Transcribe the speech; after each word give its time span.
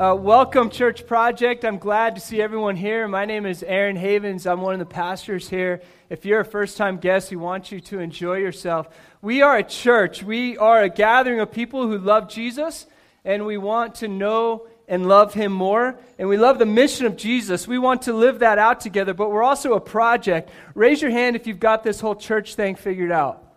Uh, 0.00 0.14
welcome, 0.14 0.70
Church 0.70 1.06
Project. 1.06 1.62
I'm 1.62 1.76
glad 1.76 2.14
to 2.14 2.22
see 2.22 2.40
everyone 2.40 2.74
here. 2.74 3.06
My 3.06 3.26
name 3.26 3.44
is 3.44 3.62
Aaron 3.62 3.96
Havens. 3.96 4.46
I'm 4.46 4.62
one 4.62 4.72
of 4.72 4.78
the 4.78 4.86
pastors 4.86 5.46
here. 5.46 5.82
If 6.08 6.24
you're 6.24 6.40
a 6.40 6.44
first 6.46 6.78
time 6.78 6.96
guest, 6.96 7.30
we 7.30 7.36
want 7.36 7.70
you 7.70 7.80
to 7.80 7.98
enjoy 7.98 8.38
yourself. 8.38 8.88
We 9.20 9.42
are 9.42 9.58
a 9.58 9.62
church, 9.62 10.22
we 10.22 10.56
are 10.56 10.84
a 10.84 10.88
gathering 10.88 11.38
of 11.40 11.52
people 11.52 11.86
who 11.86 11.98
love 11.98 12.30
Jesus, 12.30 12.86
and 13.26 13.44
we 13.44 13.58
want 13.58 13.96
to 13.96 14.08
know 14.08 14.68
and 14.88 15.06
love 15.06 15.34
him 15.34 15.52
more. 15.52 15.98
And 16.18 16.30
we 16.30 16.38
love 16.38 16.58
the 16.58 16.64
mission 16.64 17.04
of 17.04 17.18
Jesus. 17.18 17.68
We 17.68 17.78
want 17.78 18.00
to 18.02 18.14
live 18.14 18.38
that 18.38 18.56
out 18.56 18.80
together, 18.80 19.12
but 19.12 19.30
we're 19.30 19.42
also 19.42 19.74
a 19.74 19.80
project. 19.80 20.48
Raise 20.74 21.02
your 21.02 21.10
hand 21.10 21.36
if 21.36 21.46
you've 21.46 21.60
got 21.60 21.82
this 21.82 22.00
whole 22.00 22.16
church 22.16 22.54
thing 22.54 22.74
figured 22.74 23.12
out. 23.12 23.49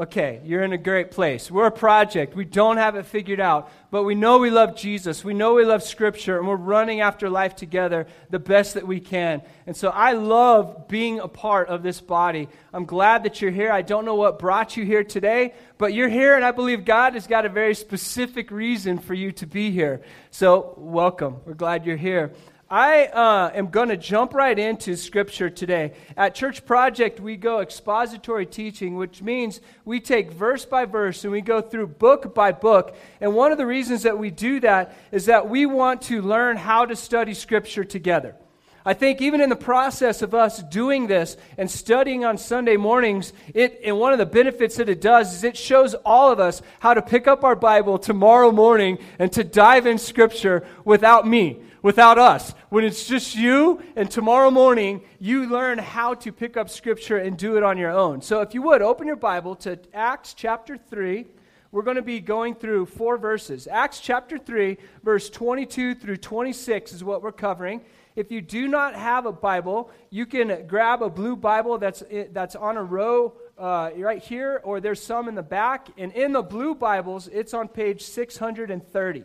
Okay, 0.00 0.40
you're 0.46 0.62
in 0.62 0.72
a 0.72 0.78
great 0.78 1.10
place. 1.10 1.50
We're 1.50 1.66
a 1.66 1.70
project. 1.70 2.34
We 2.34 2.46
don't 2.46 2.78
have 2.78 2.96
it 2.96 3.04
figured 3.04 3.38
out, 3.38 3.70
but 3.90 4.04
we 4.04 4.14
know 4.14 4.38
we 4.38 4.48
love 4.48 4.74
Jesus. 4.74 5.22
We 5.22 5.34
know 5.34 5.52
we 5.52 5.66
love 5.66 5.82
Scripture, 5.82 6.38
and 6.38 6.48
we're 6.48 6.56
running 6.56 7.02
after 7.02 7.28
life 7.28 7.54
together 7.54 8.06
the 8.30 8.38
best 8.38 8.72
that 8.74 8.86
we 8.86 8.98
can. 8.98 9.42
And 9.66 9.76
so 9.76 9.90
I 9.90 10.12
love 10.12 10.88
being 10.88 11.20
a 11.20 11.28
part 11.28 11.68
of 11.68 11.82
this 11.82 12.00
body. 12.00 12.48
I'm 12.72 12.86
glad 12.86 13.24
that 13.24 13.42
you're 13.42 13.50
here. 13.50 13.70
I 13.70 13.82
don't 13.82 14.06
know 14.06 14.14
what 14.14 14.38
brought 14.38 14.74
you 14.74 14.86
here 14.86 15.04
today, 15.04 15.52
but 15.76 15.92
you're 15.92 16.08
here, 16.08 16.34
and 16.34 16.46
I 16.46 16.52
believe 16.52 16.86
God 16.86 17.12
has 17.12 17.26
got 17.26 17.44
a 17.44 17.50
very 17.50 17.74
specific 17.74 18.50
reason 18.50 18.96
for 19.00 19.12
you 19.12 19.32
to 19.32 19.46
be 19.46 19.70
here. 19.70 20.00
So, 20.30 20.72
welcome. 20.78 21.42
We're 21.44 21.52
glad 21.52 21.84
you're 21.84 21.98
here. 21.98 22.32
I 22.72 23.06
uh, 23.06 23.50
am 23.52 23.70
going 23.70 23.88
to 23.88 23.96
jump 23.96 24.32
right 24.32 24.56
into 24.56 24.96
Scripture 24.96 25.50
today. 25.50 25.94
At 26.16 26.36
Church 26.36 26.64
Project, 26.64 27.18
we 27.18 27.36
go 27.36 27.58
expository 27.58 28.46
teaching, 28.46 28.94
which 28.94 29.22
means 29.22 29.60
we 29.84 29.98
take 29.98 30.30
verse 30.30 30.64
by 30.64 30.84
verse 30.84 31.24
and 31.24 31.32
we 31.32 31.40
go 31.40 31.60
through 31.60 31.88
book 31.88 32.32
by 32.32 32.52
book. 32.52 32.94
And 33.20 33.34
one 33.34 33.50
of 33.50 33.58
the 33.58 33.66
reasons 33.66 34.04
that 34.04 34.20
we 34.20 34.30
do 34.30 34.60
that 34.60 34.96
is 35.10 35.26
that 35.26 35.48
we 35.48 35.66
want 35.66 36.02
to 36.02 36.22
learn 36.22 36.56
how 36.56 36.86
to 36.86 36.94
study 36.94 37.34
Scripture 37.34 37.82
together. 37.82 38.36
I 38.84 38.94
think 38.94 39.20
even 39.20 39.40
in 39.40 39.50
the 39.50 39.56
process 39.56 40.22
of 40.22 40.32
us 40.32 40.62
doing 40.62 41.08
this 41.08 41.36
and 41.58 41.68
studying 41.68 42.24
on 42.24 42.38
Sunday 42.38 42.76
mornings, 42.76 43.32
it 43.52 43.80
and 43.84 43.98
one 43.98 44.12
of 44.12 44.20
the 44.20 44.26
benefits 44.26 44.76
that 44.76 44.88
it 44.88 45.00
does 45.00 45.34
is 45.34 45.42
it 45.42 45.56
shows 45.56 45.94
all 46.04 46.30
of 46.30 46.38
us 46.38 46.62
how 46.78 46.94
to 46.94 47.02
pick 47.02 47.26
up 47.26 47.42
our 47.42 47.56
Bible 47.56 47.98
tomorrow 47.98 48.52
morning 48.52 48.98
and 49.18 49.32
to 49.32 49.42
dive 49.42 49.86
in 49.86 49.98
Scripture 49.98 50.64
without 50.84 51.26
me 51.26 51.62
without 51.82 52.18
us. 52.18 52.54
When 52.68 52.84
it's 52.84 53.06
just 53.06 53.34
you, 53.34 53.82
and 53.96 54.10
tomorrow 54.10 54.50
morning 54.50 55.02
you 55.18 55.46
learn 55.46 55.78
how 55.78 56.14
to 56.14 56.32
pick 56.32 56.56
up 56.56 56.68
Scripture 56.68 57.18
and 57.18 57.36
do 57.36 57.56
it 57.56 57.62
on 57.62 57.78
your 57.78 57.90
own. 57.90 58.22
So 58.22 58.40
if 58.40 58.54
you 58.54 58.62
would, 58.62 58.82
open 58.82 59.06
your 59.06 59.16
Bible 59.16 59.54
to 59.56 59.78
Acts 59.94 60.34
chapter 60.34 60.76
3. 60.76 61.26
We're 61.72 61.82
going 61.82 61.96
to 61.96 62.02
be 62.02 62.20
going 62.20 62.56
through 62.56 62.86
four 62.86 63.16
verses. 63.16 63.68
Acts 63.68 64.00
chapter 64.00 64.38
3, 64.38 64.76
verse 65.04 65.30
22 65.30 65.94
through 65.94 66.16
26 66.16 66.92
is 66.92 67.04
what 67.04 67.22
we're 67.22 67.30
covering. 67.30 67.82
If 68.16 68.32
you 68.32 68.40
do 68.40 68.66
not 68.66 68.96
have 68.96 69.24
a 69.24 69.32
Bible, 69.32 69.90
you 70.10 70.26
can 70.26 70.66
grab 70.66 71.00
a 71.00 71.08
blue 71.08 71.36
Bible 71.36 71.78
that's, 71.78 72.02
that's 72.32 72.56
on 72.56 72.76
a 72.76 72.82
row 72.82 73.34
uh, 73.56 73.90
right 73.96 74.22
here, 74.22 74.60
or 74.64 74.80
there's 74.80 75.02
some 75.02 75.28
in 75.28 75.36
the 75.36 75.42
back. 75.42 75.88
And 75.96 76.12
in 76.12 76.32
the 76.32 76.42
blue 76.42 76.74
Bibles, 76.74 77.28
it's 77.28 77.54
on 77.54 77.68
page 77.68 78.02
630. 78.02 79.24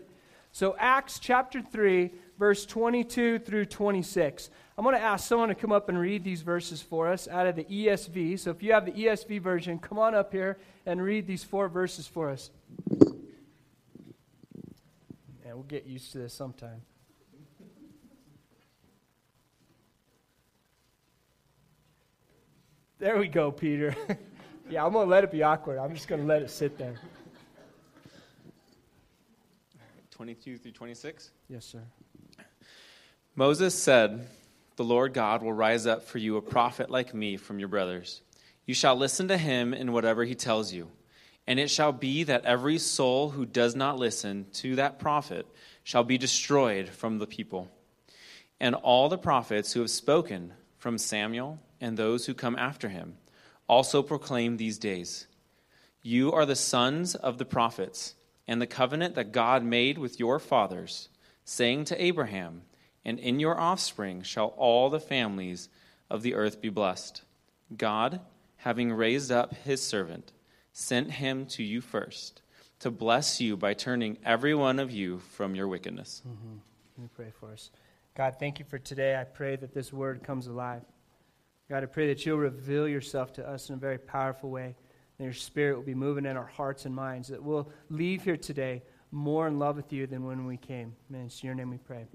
So, 0.52 0.76
Acts 0.80 1.20
chapter 1.20 1.62
3, 1.62 2.12
verse 2.38 2.66
22 2.66 3.40
through 3.40 3.66
26. 3.66 4.50
I'm 4.78 4.84
going 4.84 4.96
to 4.96 5.02
ask 5.02 5.28
someone 5.28 5.50
to 5.50 5.56
come 5.56 5.72
up 5.72 5.88
and 5.90 5.98
read 5.98 6.24
these 6.24 6.42
verses 6.42 6.82
for 6.82 7.08
us 7.08 7.28
out 7.28 7.48
of 7.48 7.56
the 7.56 7.64
ESV. 7.64 8.40
So 8.40 8.52
if 8.52 8.62
you 8.62 8.74
have 8.74 8.86
the 8.86 8.92
ESV 8.92 9.42
version, 9.42 9.80
come 9.80 9.98
on 9.98 10.14
up 10.14 10.32
here 10.34 10.58
and 10.86 11.02
read 11.02 11.28
these 11.28 11.44
four 11.44 11.70
verses 11.70 12.08
for 12.08 12.30
us. 12.30 12.50
And 15.46 15.54
we'll 15.54 15.64
get 15.64 15.86
used 15.86 16.12
to 16.12 16.18
this 16.18 16.34
sometime. 16.34 16.82
There 22.98 23.18
we 23.18 23.28
go, 23.28 23.52
Peter. 23.52 23.96
yeah, 24.70 24.86
I'm 24.86 24.94
going 24.94 25.06
to 25.06 25.10
let 25.10 25.24
it 25.24 25.32
be 25.32 25.44
awkward. 25.44 25.78
I'm 25.78 25.94
just 25.94 26.08
going 26.08 26.22
to 26.22 26.28
let 26.28 26.42
it 26.42 26.50
sit 26.50 26.78
there. 26.78 26.96
22 30.12 30.58
through 30.58 30.72
26? 30.72 31.32
Yes, 31.50 31.66
sir. 31.66 31.84
Moses 33.38 33.76
said, 33.76 34.30
The 34.78 34.86
Lord 34.86 35.14
God 35.14 35.44
will 35.44 35.52
rise 35.52 35.86
up 35.86 36.06
for 36.06 36.20
you 36.20 36.38
a 36.38 36.42
prophet 36.42 36.90
like 36.90 37.14
me 37.14 37.36
from 37.36 37.60
your 37.60 37.68
brothers. 37.68 38.22
You 38.66 38.74
shall 38.74 38.96
listen 38.96 39.28
to 39.28 39.38
him 39.38 39.74
in 39.74 39.92
whatever 39.92 40.24
he 40.24 40.36
tells 40.36 40.72
you. 40.72 40.90
And 41.46 41.60
it 41.60 41.70
shall 41.70 41.92
be 41.92 42.24
that 42.24 42.46
every 42.46 42.78
soul 42.78 43.32
who 43.32 43.46
does 43.46 43.76
not 43.76 44.00
listen 44.00 44.46
to 44.54 44.78
that 44.78 45.00
prophet 45.00 45.46
shall 45.84 46.06
be 46.06 46.18
destroyed 46.18 46.88
from 46.88 47.20
the 47.20 47.28
people. 47.28 47.70
And 48.62 48.74
all 48.74 49.10
the 49.10 49.18
prophets 49.18 49.74
who 49.74 49.82
have 49.82 49.90
spoken 49.90 50.54
from 50.78 50.98
Samuel 50.98 51.60
and 51.82 51.98
those 51.98 52.26
who 52.26 52.34
come 52.34 52.56
after 52.56 52.88
him 52.88 53.18
also 53.68 54.02
proclaim 54.02 54.56
these 54.56 54.80
days 54.80 55.28
You 56.02 56.32
are 56.32 56.46
the 56.46 56.56
sons 56.56 57.16
of 57.16 57.38
the 57.38 57.46
prophets, 57.46 58.16
and 58.48 58.62
the 58.62 58.68
covenant 58.68 59.16
that 59.16 59.34
God 59.34 59.62
made 59.62 59.98
with 59.98 60.22
your 60.22 60.40
fathers, 60.40 61.10
saying 61.44 61.84
to 61.86 62.02
Abraham, 62.02 62.62
and 63.06 63.20
in 63.20 63.40
your 63.40 63.58
offspring 63.60 64.24
shall 64.24 64.48
all 64.58 64.90
the 64.90 65.00
families 65.00 65.70
of 66.10 66.24
the 66.24 66.34
earth 66.34 66.60
be 66.60 66.70
blessed. 66.70 67.22
God, 67.76 68.20
having 68.58 68.92
raised 68.92 69.32
up 69.32 69.54
his 69.54 69.82
servant, 69.82 70.34
sent 70.74 71.12
him 71.12 71.46
to 71.46 71.64
you 71.64 71.82
first 71.82 72.42
to 72.80 72.92
bless 72.92 73.40
you 73.40 73.56
by 73.56 73.74
turning 73.74 74.18
every 74.26 74.54
one 74.54 74.80
of 74.80 74.92
you 74.92 75.20
from 75.20 75.56
your 75.56 75.68
wickedness. 75.68 76.22
Mm-hmm. 76.28 76.58
Let 76.98 77.04
me 77.04 77.10
pray 77.16 77.32
for 77.40 77.52
us. 77.52 77.72
God, 78.16 78.36
thank 78.40 78.60
you 78.60 78.66
for 78.66 78.80
today. 78.80 79.16
I 79.16 79.24
pray 79.24 79.56
that 79.56 79.74
this 79.74 79.94
word 79.94 80.24
comes 80.24 80.48
alive. 80.48 80.82
God, 81.70 81.84
I 81.84 81.86
pray 81.88 82.08
that 82.08 82.26
you'll 82.26 82.38
reveal 82.38 82.88
yourself 82.88 83.34
to 83.34 83.48
us 83.48 83.70
in 83.70 83.76
a 83.76 83.78
very 83.78 83.98
powerful 83.98 84.50
way. 84.50 84.76
And 85.18 85.26
your 85.26 85.34
spirit 85.34 85.76
will 85.76 85.84
be 85.84 85.96
moving 85.96 86.26
in 86.26 86.36
our 86.36 86.46
hearts 86.46 86.86
and 86.86 86.94
minds, 86.94 87.30
that 87.30 87.42
we'll 87.42 87.70
leave 87.90 88.24
here 88.24 88.38
today 88.38 88.84
more 89.16 89.48
in 89.48 89.58
love 89.58 89.78
with 89.78 89.94
you 89.94 90.06
than 90.06 90.26
when 90.26 90.46
we 90.46 90.58
came. 90.58 90.94
In 91.10 91.26
it's 91.26 91.44
your 91.44 91.56
name 91.56 91.72
we 91.72 91.78
pray. 91.78 92.06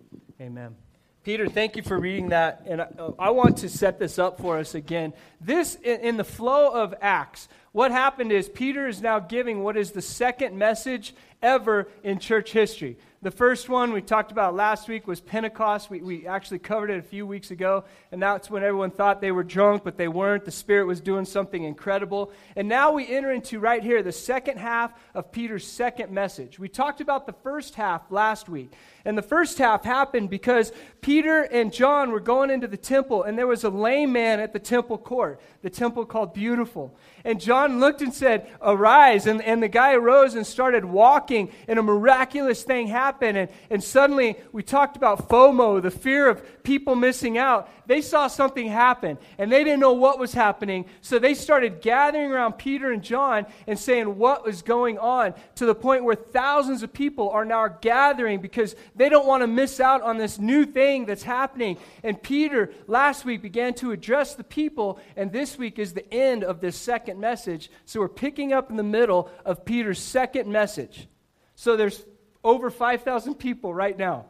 Amen. 0.41 0.77
Peter, 1.23 1.49
thank 1.49 1.77
you 1.77 1.83
for 1.83 1.99
reading 1.99 2.29
that. 2.29 2.63
And 2.67 2.83
I, 2.83 2.89
I 3.19 3.31
want 3.31 3.59
to 3.59 3.69
set 3.69 3.99
this 3.99 4.19
up 4.19 4.39
for 4.39 4.59
us 4.59 4.75
again. 4.75 5.13
This, 5.41 5.75
in, 5.77 6.01
in 6.01 6.17
the 6.17 6.25
flow 6.25 6.71
of 6.71 6.95
Acts, 7.01 7.49
what 7.73 7.93
happened 7.93 8.33
is 8.33 8.49
Peter 8.49 8.89
is 8.89 9.01
now 9.01 9.19
giving 9.19 9.63
what 9.63 9.77
is 9.77 9.93
the 9.93 10.03
second 10.03 10.57
message 10.57 11.15
ever 11.43 11.89
in 12.03 12.19
church 12.19 12.53
history. 12.53 12.97
The 13.23 13.31
first 13.31 13.69
one 13.69 13.93
we 13.93 14.01
talked 14.01 14.33
about 14.33 14.55
last 14.55 14.89
week 14.89 15.07
was 15.07 15.21
Pentecost. 15.21 15.91
We, 15.91 16.01
we 16.01 16.27
actually 16.27 16.59
covered 16.59 16.89
it 16.89 16.99
a 16.99 17.03
few 17.03 17.27
weeks 17.27 17.51
ago, 17.51 17.85
and 18.13 18.23
that's 18.23 18.49
when 18.49 18.63
everyone 18.63 18.91
thought 18.91 19.21
they 19.21 19.31
were 19.31 19.45
drunk, 19.45 19.85
but 19.85 19.99
they 19.99 20.09
weren't. 20.09 20.47
The 20.47 20.51
Spirit 20.51 20.87
was 20.87 21.03
doing 21.03 21.27
something 21.27 21.63
incredible. 21.63 22.33
And 22.57 22.67
now 22.67 22.93
we 22.93 23.07
enter 23.07 23.31
into 23.31 23.61
right 23.61 23.83
here 23.83 24.03
the 24.03 24.11
second 24.11 24.57
half 24.57 24.95
of 25.13 25.33
Peter's 25.33 25.67
second 25.67 26.11
message. 26.11 26.59
We 26.59 26.71
talked 26.71 27.03
about 27.03 27.27
the 27.27 27.35
first 27.43 27.75
half 27.75 28.11
last 28.11 28.49
week, 28.49 28.73
and 29.05 29.19
the 29.19 29.23
first 29.23 29.59
half 29.59 29.85
happened 29.85 30.31
because 30.31 30.73
Peter 31.03 31.43
and 31.43 31.75
John 31.75 32.13
were 32.13 32.21
going 32.21 32.49
into 32.49 32.69
the 32.69 32.79
temple, 32.79 33.25
and 33.25 33.37
there 33.37 33.47
was 33.47 33.65
a 33.65 33.71
lame 33.71 34.13
man 34.13 34.41
at 34.41 34.55
the 34.55 34.59
temple 34.59 34.97
court, 34.97 35.43
the 35.61 35.69
temple 35.69 36.07
called 36.07 36.33
Beautiful. 36.33 36.97
And 37.23 37.39
John 37.39 37.60
looked 37.69 38.03
and 38.03 38.15
said, 38.15 38.49
Arise. 38.63 39.27
And, 39.27 39.43
and 39.43 39.63
the 39.63 39.69
guy 39.69 39.95
arose 39.95 40.35
and 40.35 40.47
started 40.47 40.85
walking, 40.85 41.51
and 41.69 41.79
a 41.79 41.83
miraculous 41.83 42.63
thing 42.63 42.87
happened. 42.87 43.37
And, 43.37 43.51
and 43.69 43.83
suddenly 43.83 44.37
we 44.53 44.63
talked 44.63 44.97
about 44.97 45.29
FOMO, 45.29 45.83
the 45.83 45.91
fear 45.91 46.29
of 46.29 46.63
people 46.63 46.95
missing 46.95 47.39
out. 47.39 47.69
They 47.91 48.03
saw 48.03 48.29
something 48.29 48.69
happen 48.69 49.19
and 49.37 49.51
they 49.51 49.65
didn't 49.65 49.81
know 49.81 49.95
what 49.95 50.21
was 50.21 50.33
happening. 50.33 50.85
So 51.01 51.19
they 51.19 51.35
started 51.35 51.81
gathering 51.81 52.31
around 52.31 52.53
Peter 52.53 52.93
and 52.93 53.03
John 53.03 53.47
and 53.67 53.77
saying 53.77 54.17
what 54.17 54.45
was 54.45 54.63
going 54.63 54.97
on 54.99 55.35
to 55.57 55.67
the 55.67 55.75
point 55.75 56.05
where 56.05 56.15
thousands 56.15 56.85
of 56.85 56.93
people 56.93 57.31
are 57.31 57.45
now 57.45 57.67
gathering 57.67 58.41
because 58.41 58.77
they 58.95 59.09
don't 59.09 59.27
want 59.27 59.43
to 59.43 59.49
miss 59.49 59.81
out 59.81 60.03
on 60.03 60.19
this 60.19 60.39
new 60.39 60.67
thing 60.67 61.05
that's 61.05 61.25
happening. 61.25 61.79
And 62.05 62.23
Peter 62.23 62.73
last 62.87 63.25
week 63.25 63.43
began 63.43 63.75
to 63.75 63.91
address 63.91 64.37
the 64.37 64.45
people, 64.45 65.01
and 65.17 65.33
this 65.33 65.59
week 65.59 65.81
is 65.81 65.93
the 65.93 66.09
end 66.15 66.45
of 66.45 66.61
this 66.61 66.77
second 66.77 67.19
message. 67.19 67.50
So 67.85 68.01
we're 68.01 68.09
picking 68.09 68.53
up 68.53 68.71
in 68.71 68.77
the 68.77 68.83
middle 68.83 69.31
of 69.45 69.65
Peter's 69.65 69.99
second 69.99 70.51
message. 70.51 71.09
So 71.55 71.77
there's 71.77 72.05
over 72.43 72.71
5,000 72.71 73.35
people 73.35 73.75
right 73.75 73.97
now. 73.97 74.27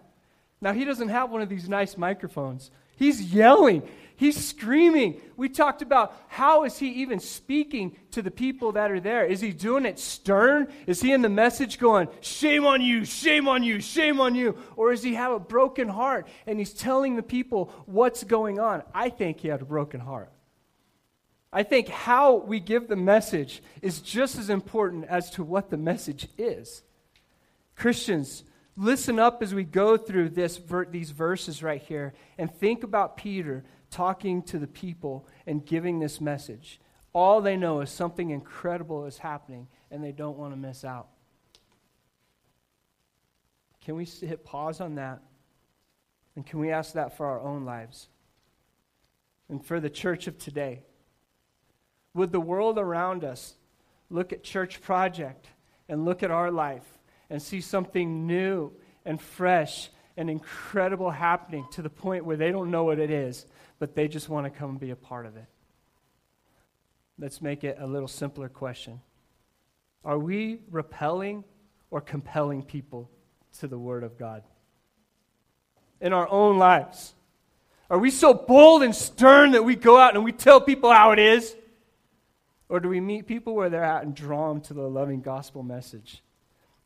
Now, 0.61 0.73
he 0.73 0.85
doesn't 0.85 1.09
have 1.09 1.31
one 1.31 1.43
of 1.43 1.49
these 1.49 1.69
nice 1.69 1.97
microphones. 1.97 2.71
He's 2.97 3.33
yelling. 3.33 3.83
He's 4.17 4.37
screaming. 4.37 5.19
We 5.39 5.49
talked 5.49 5.81
about 5.81 6.15
how 6.29 6.65
is 6.65 6.79
he 6.79 6.89
even 7.01 7.21
speaking 7.21 7.97
to 8.11 8.21
the 8.21 8.31
people 8.31 8.73
that 8.73 8.91
are 8.91 9.01
there? 9.01 9.25
Is 9.25 9.41
he 9.41 9.53
doing 9.53 9.87
it 9.87 9.99
stern? 9.99 10.69
Is 10.87 11.01
he 11.01 11.13
in 11.13 11.23
the 11.23 11.31
message 11.31 11.79
going, 11.79 12.09
shame 12.21 12.67
on 12.67 12.83
you, 12.83 13.07
shame 13.07 13.49
on 13.49 13.63
you, 13.63 13.81
shame 13.81 14.21
on 14.21 14.35
you? 14.35 14.59
Or 14.77 14.91
does 14.91 15.03
he 15.03 15.15
have 15.15 15.33
a 15.33 15.41
broken 15.41 15.89
heart 15.89 16.29
and 16.47 16.59
he's 16.59 16.75
telling 16.75 17.17
the 17.17 17.23
people 17.23 17.73
what's 17.87 18.23
going 18.23 18.61
on? 18.61 18.83
I 18.93 19.09
think 19.09 19.41
he 19.41 19.49
had 19.49 19.63
a 19.63 19.65
broken 19.65 20.01
heart. 20.01 20.31
I 21.53 21.63
think 21.65 21.89
how 21.89 22.37
we 22.37 22.61
give 22.61 22.87
the 22.87 22.97
message 22.97 23.63
is 23.83 24.01
just 24.01 24.39
as 24.39 24.51
important 24.51 25.05
as 25.07 25.31
to 25.33 25.43
what 25.43 25.71
the 25.71 25.77
message 25.77 26.29
is. 26.39 26.83
Christians, 27.75 28.45
listen 28.77 29.19
up 29.19 29.43
as 29.43 29.55
we 29.55 29.65
go 29.65 29.97
through 29.97 30.29
this, 30.31 30.61
these 30.91 31.11
verses 31.11 31.63
right 31.63 31.83
here 31.83 32.15
and 32.39 32.55
think 32.55 32.85
about 32.85 33.17
Peter 33.17 33.65
talking 33.91 34.43
to 34.43 34.59
the 34.59 34.69
people 34.69 35.27
and 35.47 35.67
giving 35.67 35.99
this 35.99 36.21
message. 36.21 36.81
All 37.13 37.41
they 37.41 37.57
know 37.57 37.81
is 37.81 37.91
something 37.91 38.31
incredible 38.31 39.07
is 39.07 39.19
happening, 39.19 39.67
and 39.91 40.05
they 40.05 40.13
don't 40.13 40.39
want 40.39 40.53
to 40.53 40.57
miss 40.57 40.85
out. 40.85 41.09
Can 43.85 43.97
we 43.97 44.05
hit 44.05 44.45
pause 44.45 44.81
on 44.81 44.95
that? 44.95 45.21
And 46.37 46.47
can 46.47 46.61
we 46.61 46.71
ask 46.71 46.93
that 46.93 47.17
for 47.17 47.27
our 47.27 47.41
own 47.41 47.65
lives? 47.65 48.09
And 49.49 49.65
for 49.65 49.81
the 49.81 49.91
church 49.91 50.29
of 50.29 50.39
today? 50.39 50.85
Would 52.15 52.33
the 52.33 52.41
world 52.41 52.79
around 52.79 53.25
us 53.25 53.55
look 54.09 54.33
at 54.33 54.43
Church 54.43 54.83
Project 54.83 55.47
and 55.89 56.05
look 56.05 56.23
at 56.23 56.31
our 56.31 56.51
life 56.51 56.85
and 57.29 57.41
see 57.41 57.61
something 57.61 58.27
new 58.27 58.73
and 59.05 59.21
fresh 59.21 59.91
and 60.17 60.29
incredible 60.29 61.11
happening 61.11 61.67
to 61.73 61.83
the 61.83 61.91
point 61.91 62.25
where 62.25 62.37
they 62.37 62.51
don't 62.51 62.71
know 62.71 62.85
what 62.85 62.99
it 62.99 63.11
is, 63.11 63.47
but 63.79 63.95
they 63.95 64.09
just 64.09 64.29
want 64.29 64.45
to 64.45 64.51
come 64.51 64.71
and 64.71 64.81
be 64.81 64.91
a 64.91 64.97
part 64.97 65.27
of 65.27 65.37
it? 65.37 65.47
Let's 67.19 67.41
make 67.41 67.65
it 67.65 67.77
a 67.79 67.87
little 67.87 68.09
simpler 68.09 68.49
question. 68.49 69.01
Are 70.05 70.19
we 70.19 70.61
repelling 70.71 71.45
or 71.91 72.01
compelling 72.01 72.63
people 72.63 73.11
to 73.59 73.69
the 73.69 73.79
Word 73.79 74.05
of 74.05 74.19
God? 74.19 74.43
In 76.01 76.13
our 76.13 76.29
own 76.29 76.59
lives. 76.59 77.15
Are 77.91 77.99
we 77.99 78.11
so 78.11 78.33
bold 78.33 78.83
and 78.83 78.95
stern 78.95 79.53
that 79.53 79.65
we 79.65 79.77
go 79.77 79.99
out 79.99 80.15
and 80.15 80.25
we 80.25 80.33
tell 80.33 80.61
people 80.61 80.91
how 80.93 81.13
it 81.13 81.19
is? 81.19 81.55
Or 82.71 82.81
do 82.81 82.89
we 82.89 83.01
meet 83.01 83.27
people 83.27 83.55
where 83.55 83.69
they're 83.69 83.85
at 83.85 84.05
and 84.05 84.15
draw 84.15 84.49
them 84.49 84.63
to 84.63 84.75
the 84.75 84.89
loving 84.89 85.21
gospel 85.21 85.63
message? 85.65 86.23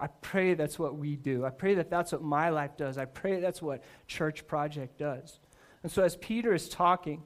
I 0.00 0.06
pray 0.08 0.54
that's 0.54 0.78
what 0.78 0.96
we 0.96 1.14
do. 1.14 1.44
I 1.44 1.50
pray 1.50 1.74
that 1.74 1.90
that's 1.90 2.10
what 2.10 2.22
my 2.22 2.48
life 2.48 2.76
does. 2.76 2.98
I 2.98 3.04
pray 3.04 3.38
that's 3.38 3.62
what 3.62 3.84
Church 4.06 4.46
Project 4.46 4.98
does. 4.98 5.38
And 5.82 5.92
so, 5.92 6.02
as 6.02 6.16
Peter 6.16 6.54
is 6.54 6.68
talking, 6.68 7.22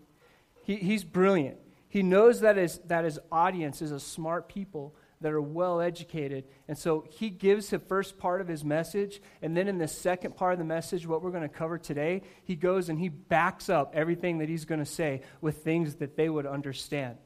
he, 0.65 0.77
he's 0.77 1.05
brilliant. 1.05 1.59
He 1.89 2.03
knows 2.03 2.41
that 2.41 2.57
his, 2.57 2.79
that 2.87 3.05
his 3.05 3.19
audience 3.33 3.81
is 3.81 3.93
a 3.93 4.01
smart 4.01 4.49
people 4.49 4.95
that 5.21 5.33
are 5.33 5.41
well 5.41 5.81
educated. 5.81 6.45
And 6.69 6.77
so 6.77 7.05
he 7.09 7.31
gives 7.31 7.71
the 7.71 7.79
first 7.79 8.19
part 8.19 8.41
of 8.41 8.49
his 8.49 8.65
message. 8.65 9.21
And 9.41 9.57
then 9.57 9.67
in 9.67 9.79
the 9.79 9.89
second 9.89 10.37
part 10.37 10.53
of 10.53 10.59
the 10.59 10.65
message, 10.65 11.07
what 11.07 11.23
we're 11.23 11.31
going 11.31 11.43
to 11.43 11.49
cover 11.49 11.79
today, 11.79 12.23
he 12.45 12.55
goes 12.55 12.89
and 12.89 12.99
he 12.99 13.09
backs 13.09 13.69
up 13.69 13.93
everything 13.95 14.39
that 14.39 14.49
he's 14.49 14.65
going 14.65 14.81
to 14.81 14.87
say 14.87 15.23
with 15.41 15.65
things 15.65 15.97
that 15.97 16.17
they 16.17 16.29
would 16.29 16.47
understand. 16.47 17.17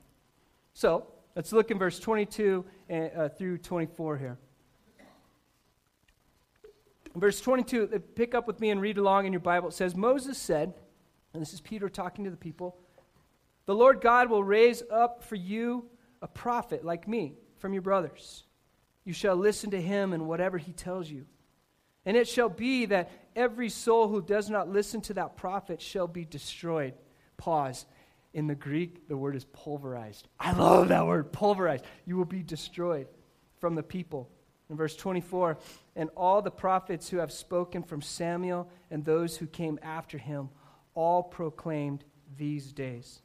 So 0.73 1.07
let's 1.35 1.53
look 1.53 1.71
in 1.71 1.79
verse 1.79 1.99
22 1.99 2.65
uh, 2.91 3.29
through 3.31 3.59
24 3.59 4.19
here. 4.19 4.39
Verse 7.15 7.41
22, 7.41 7.91
uh, 7.95 7.99
pick 8.15 8.35
up 8.35 8.47
with 8.47 8.59
me 8.61 8.71
and 8.71 8.81
read 8.81 8.99
along 8.99 9.27
in 9.27 9.33
your 9.33 9.41
Bible. 9.41 9.69
It 9.69 9.75
says, 9.75 9.95
Moses 9.95 10.39
said, 10.39 10.73
and 11.35 11.43
this 11.43 11.53
is 11.53 11.61
Peter 11.61 11.89
talking 11.89 12.25
to 12.25 12.31
the 12.31 12.37
people, 12.37 12.77
the 13.67 13.75
Lord 13.75 14.01
God 14.01 14.31
will 14.31 14.43
raise 14.43 14.83
up 14.91 15.23
for 15.23 15.37
you 15.37 15.87
a 16.21 16.29
prophet 16.29 16.85
like 16.85 17.07
me 17.07 17.35
from 17.59 17.73
your 17.73 17.83
brothers. 17.83 18.45
You 19.05 19.13
shall 19.13 19.37
listen 19.37 19.71
to 19.71 19.81
him 19.81 20.13
and 20.13 20.27
whatever 20.27 20.59
he 20.59 20.73
tells 20.73 21.11
you. 21.11 21.27
And 22.05 22.17
it 22.17 22.27
shall 22.27 22.49
be 22.49 22.87
that 22.87 23.11
every 23.37 23.69
soul 23.69 24.09
who 24.09 24.23
does 24.23 24.51
not 24.51 24.69
listen 24.69 25.01
to 25.03 25.15
that 25.15 25.37
prophet 25.37 25.81
shall 25.81 26.09
be 26.09 26.25
destroyed. 26.25 26.95
Pause. 27.37 27.87
In 28.35 28.47
the 28.47 28.55
Greek, 28.55 29.09
the 29.09 29.17
word 29.17 29.37
is 29.37 29.45
pulverized. 29.45 30.29
I 30.41 30.53
love 30.53 30.89
that 30.89 31.07
word, 31.07 31.33
pulverized. 31.33 31.85
You 32.07 32.17
will 32.17 32.25
be 32.25 32.43
destroyed 32.43 33.07
from 33.61 33.75
the 33.75 33.83
people. 33.83 34.31
In 34.71 34.77
verse 34.77 34.97
24, 34.97 35.59
and 35.97 36.09
all 36.17 36.41
the 36.41 36.51
prophets 36.51 37.11
who 37.11 37.19
have 37.19 37.31
spoken 37.31 37.83
from 37.83 38.01
Samuel 38.01 38.71
and 38.91 39.05
those 39.05 39.37
who 39.37 39.47
came 39.47 39.79
after 39.83 40.17
him 40.17 40.49
all 40.95 41.23
proclaimed 41.23 42.05
these 42.39 42.73
days. 42.73 43.21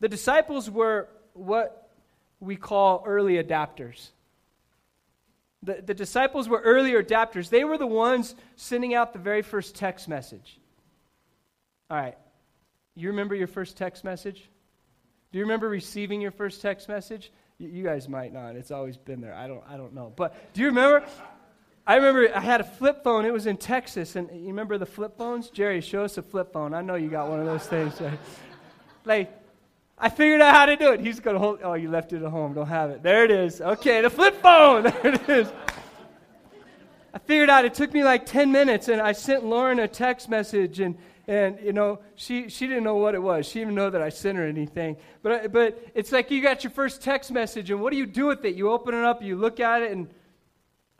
The 0.00 0.08
disciples 0.08 0.68
were 0.68 1.08
what 1.34 1.90
we 2.40 2.56
call 2.56 3.04
early 3.06 3.42
adapters. 3.42 4.08
The, 5.62 5.82
the 5.82 5.94
disciples 5.94 6.48
were 6.48 6.60
early 6.60 6.92
adapters. 6.92 7.48
They 7.48 7.64
were 7.64 7.78
the 7.78 7.86
ones 7.86 8.34
sending 8.56 8.94
out 8.94 9.12
the 9.12 9.18
very 9.18 9.42
first 9.42 9.74
text 9.74 10.08
message. 10.08 10.58
All 11.90 11.96
right. 11.96 12.16
You 12.96 13.08
remember 13.08 13.34
your 13.34 13.46
first 13.46 13.76
text 13.76 14.04
message? 14.04 14.48
Do 15.30 15.38
you 15.38 15.44
remember 15.44 15.68
receiving 15.68 16.22
your 16.22 16.30
first 16.30 16.62
text 16.62 16.88
message? 16.88 17.30
You, 17.58 17.84
guys 17.84 18.08
might 18.08 18.32
not. 18.32 18.56
It's 18.56 18.70
always 18.70 18.96
been 18.96 19.20
there. 19.20 19.34
I 19.34 19.46
don't, 19.46 19.62
I 19.68 19.76
don't 19.76 19.94
know. 19.94 20.12
But 20.16 20.52
do 20.54 20.62
you 20.62 20.68
remember? 20.68 21.06
I 21.86 21.96
remember 21.96 22.34
I 22.34 22.40
had 22.40 22.60
a 22.60 22.64
flip 22.64 23.04
phone. 23.04 23.26
It 23.26 23.32
was 23.32 23.46
in 23.46 23.58
Texas. 23.58 24.16
And 24.16 24.30
you 24.30 24.48
remember 24.48 24.78
the 24.78 24.86
flip 24.86 25.16
phones? 25.18 25.50
Jerry, 25.50 25.82
show 25.82 26.04
us 26.04 26.16
a 26.16 26.22
flip 26.22 26.54
phone. 26.54 26.72
I 26.72 26.80
know 26.80 26.94
you 26.94 27.08
got 27.08 27.28
one 27.28 27.38
of 27.38 27.46
those 27.46 27.66
things. 27.66 28.00
Right? 28.00 29.28
Like, 29.28 29.42
I 29.96 30.08
figured 30.08 30.40
out 30.40 30.52
how 30.52 30.66
to 30.66 30.74
do 30.74 30.92
it. 30.92 31.00
He's 31.00 31.20
going 31.20 31.34
to 31.34 31.40
hold. 31.40 31.60
Oh, 31.62 31.74
you 31.74 31.88
left 31.88 32.12
it 32.12 32.22
at 32.22 32.30
home. 32.30 32.54
Don't 32.54 32.66
have 32.66 32.90
it. 32.90 33.04
There 33.04 33.24
it 33.24 33.30
is. 33.30 33.60
Okay, 33.60 34.00
the 34.00 34.10
flip 34.10 34.42
phone. 34.42 34.82
There 35.02 35.14
it 35.14 35.28
is. 35.28 35.52
I 37.14 37.18
figured 37.18 37.48
out 37.48 37.64
it 37.64 37.72
took 37.74 37.94
me 37.94 38.02
like 38.02 38.26
10 38.26 38.50
minutes, 38.50 38.88
and 38.88 39.00
I 39.00 39.12
sent 39.12 39.44
Lauren 39.44 39.78
a 39.78 39.86
text 39.86 40.28
message, 40.28 40.80
and, 40.80 40.98
and 41.28 41.58
you 41.62 41.72
know, 41.72 42.00
she, 42.14 42.48
she 42.48 42.66
didn't 42.66 42.84
know 42.84 42.96
what 42.96 43.14
it 43.14 43.22
was. 43.22 43.46
She 43.46 43.58
didn't 43.58 43.74
know 43.74 43.90
that 43.90 44.02
I 44.02 44.10
sent 44.10 44.38
her 44.38 44.46
anything. 44.46 44.96
But, 45.22 45.52
but 45.52 45.82
it's 45.94 46.12
like 46.12 46.30
you 46.30 46.42
got 46.42 46.64
your 46.64 46.70
first 46.70 47.02
text 47.02 47.30
message, 47.32 47.70
and 47.70 47.80
what 47.80 47.92
do 47.92 47.98
you 47.98 48.06
do 48.06 48.26
with 48.26 48.44
it? 48.44 48.54
You 48.54 48.70
open 48.70 48.94
it 48.94 49.04
up, 49.04 49.22
you 49.22 49.36
look 49.36 49.60
at 49.60 49.82
it, 49.82 49.92
and 49.92 50.08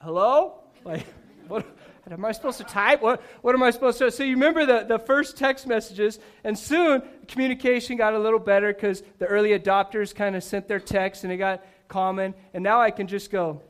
hello? 0.00 0.61
Like, 0.84 1.06
what? 1.49 1.67
Am 2.08 2.25
I 2.25 2.31
supposed 2.31 2.58
to 2.58 2.64
type? 2.64 3.02
What, 3.02 3.20
what 3.43 3.56
am 3.56 3.64
I 3.64 3.70
supposed 3.70 3.99
to? 3.99 4.12
So 4.12 4.23
you 4.23 4.34
remember 4.34 4.64
the, 4.64 4.84
the 4.87 4.99
first 4.99 5.37
text 5.37 5.67
messages, 5.67 6.20
and 6.44 6.56
soon 6.56 7.02
communication 7.26 7.96
got 7.96 8.14
a 8.14 8.19
little 8.19 8.38
better 8.38 8.73
because 8.73 9.02
the 9.19 9.26
early 9.26 9.58
adopters 9.58 10.14
kind 10.14 10.37
of 10.37 10.44
sent 10.44 10.69
their 10.69 10.78
text 10.78 11.25
and 11.25 11.32
it 11.32 11.38
got 11.38 11.64
common. 11.88 12.34
And 12.55 12.62
now 12.62 12.81
I 12.81 12.93
can 12.93 13.08
just 13.08 13.32
go, 13.32 13.61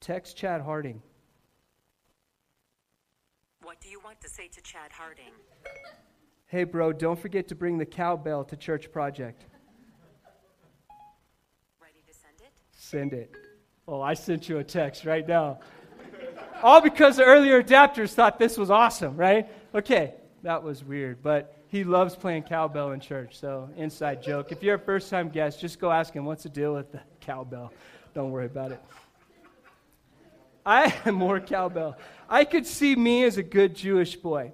text 0.00 0.38
Chad 0.38 0.62
Harding. 0.62 1.02
What 3.80 3.86
do 3.86 3.92
you 3.92 4.00
want 4.04 4.20
to 4.20 4.28
say 4.28 4.46
to 4.46 4.60
Chad 4.60 4.92
Harding? 4.92 5.32
Hey, 6.48 6.64
bro, 6.64 6.92
don't 6.92 7.18
forget 7.18 7.48
to 7.48 7.54
bring 7.54 7.78
the 7.78 7.86
cowbell 7.86 8.44
to 8.44 8.54
Church 8.54 8.92
Project. 8.92 9.46
Ready 11.80 12.02
to 12.06 12.12
send 12.12 12.34
it? 12.42 12.52
Send 12.72 13.14
it. 13.14 13.34
Oh, 13.88 14.02
I 14.02 14.12
sent 14.12 14.50
you 14.50 14.58
a 14.58 14.64
text 14.64 15.06
right 15.06 15.26
now. 15.26 15.60
All 16.62 16.82
because 16.82 17.16
the 17.16 17.24
earlier 17.24 17.62
adapters 17.62 18.10
thought 18.10 18.38
this 18.38 18.58
was 18.58 18.70
awesome, 18.70 19.16
right? 19.16 19.48
Okay, 19.74 20.12
that 20.42 20.62
was 20.62 20.84
weird, 20.84 21.22
but 21.22 21.56
he 21.68 21.82
loves 21.82 22.14
playing 22.14 22.42
cowbell 22.42 22.92
in 22.92 23.00
church, 23.00 23.38
so 23.38 23.70
inside 23.78 24.22
joke. 24.22 24.52
If 24.52 24.62
you're 24.62 24.74
a 24.74 24.78
first 24.78 25.08
time 25.08 25.30
guest, 25.30 25.58
just 25.58 25.80
go 25.80 25.90
ask 25.90 26.12
him 26.12 26.26
what's 26.26 26.42
the 26.42 26.50
deal 26.50 26.74
with 26.74 26.92
the 26.92 27.00
cowbell. 27.20 27.72
Don't 28.12 28.30
worry 28.30 28.44
about 28.44 28.72
it. 28.72 28.82
I 30.64 30.94
am 31.04 31.14
more 31.14 31.40
cowbell. 31.40 31.96
I 32.28 32.44
could 32.44 32.66
see 32.66 32.94
me 32.94 33.24
as 33.24 33.36
a 33.36 33.42
good 33.42 33.74
Jewish 33.74 34.16
boy. 34.16 34.52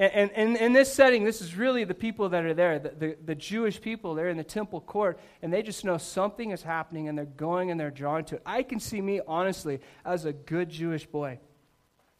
And, 0.00 0.30
and, 0.30 0.56
in 0.56 0.72
this 0.72 0.92
setting, 0.94 1.24
this 1.24 1.40
is 1.40 1.56
really 1.56 1.82
the 1.82 1.94
people 1.94 2.28
that 2.28 2.44
are 2.44 2.54
there, 2.54 2.78
the, 2.78 2.90
the, 2.90 3.16
the, 3.24 3.34
Jewish 3.34 3.80
people. 3.80 4.14
They're 4.14 4.28
in 4.28 4.36
the 4.36 4.44
temple 4.44 4.80
court, 4.80 5.18
and 5.42 5.52
they 5.52 5.60
just 5.60 5.84
know 5.84 5.98
something 5.98 6.52
is 6.52 6.62
happening, 6.62 7.08
and 7.08 7.18
they're 7.18 7.24
going 7.24 7.72
and 7.72 7.80
they're 7.80 7.90
drawn 7.90 8.24
to 8.26 8.36
it. 8.36 8.42
I 8.46 8.62
can 8.62 8.78
see 8.78 9.00
me, 9.00 9.20
honestly, 9.26 9.80
as 10.04 10.24
a 10.24 10.32
good 10.32 10.70
Jewish 10.70 11.04
boy. 11.04 11.40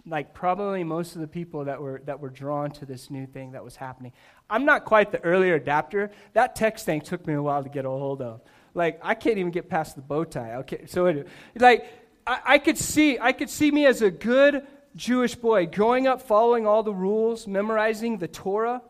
Like 0.05 0.35
probably 0.35 0.83
most 0.83 1.15
of 1.15 1.21
the 1.21 1.29
people 1.29 1.67
that 1.67 1.81
were, 1.81 2.03
that 2.07 2.19
were 2.19 2.31
drawn 2.31 2.73
to 2.73 2.87
this 2.87 3.11
new 3.11 3.27
thing 3.27 3.53
that 3.53 3.63
was 3.63 3.77
happening. 3.77 4.13
I'm 4.51 4.65
not 4.65 4.85
quite 4.85 5.13
the 5.13 5.23
earlier 5.23 5.55
adapter. 5.55 6.11
That 6.33 6.57
text 6.57 6.85
thing 6.85 7.01
took 7.01 7.27
me 7.29 7.35
a 7.35 7.43
while 7.43 7.63
to 7.63 7.69
get 7.69 7.85
a 7.85 7.91
hold 7.91 8.23
of. 8.23 8.41
Like, 8.75 8.99
I 9.03 9.15
can't 9.15 9.39
even 9.39 9.53
get 9.53 9.69
past 9.69 9.97
the 9.97 10.03
bow 10.03 10.25
tie. 10.25 10.55
Okay, 10.57 10.87
so, 10.87 11.07
it, 11.07 11.29
like, 11.57 11.87
I, 12.29 12.41
I 12.45 12.59
could 12.59 12.77
see, 12.77 13.19
I 13.19 13.33
could 13.33 13.49
see 13.49 13.71
me 13.71 13.87
as 13.87 14.03
a 14.03 14.11
good 14.11 14.67
Jewish 14.95 15.35
boy, 15.35 15.67
growing 15.67 16.07
up 16.07 16.21
following 16.21 16.67
all 16.67 16.83
the 16.83 16.93
rules, 16.93 17.47
memorizing 17.47 18.19
the 18.19 18.29
Torah, 18.29 18.83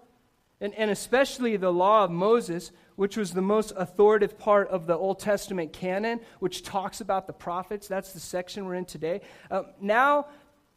and, 0.60 0.74
and 0.74 0.90
especially 0.90 1.56
the 1.56 1.72
law 1.72 2.04
of 2.04 2.10
Moses, 2.10 2.72
which 2.96 3.16
was 3.16 3.32
the 3.32 3.42
most 3.42 3.72
authoritative 3.76 4.38
part 4.38 4.68
of 4.68 4.88
the 4.88 4.96
Old 4.96 5.20
Testament 5.20 5.72
canon, 5.72 6.18
which 6.40 6.64
talks 6.64 7.00
about 7.00 7.28
the 7.28 7.32
prophets. 7.32 7.86
That's 7.86 8.12
the 8.12 8.20
section 8.20 8.66
we're 8.66 8.74
in 8.74 8.84
today. 8.84 9.20
Uh, 9.50 9.62
now, 9.80 10.26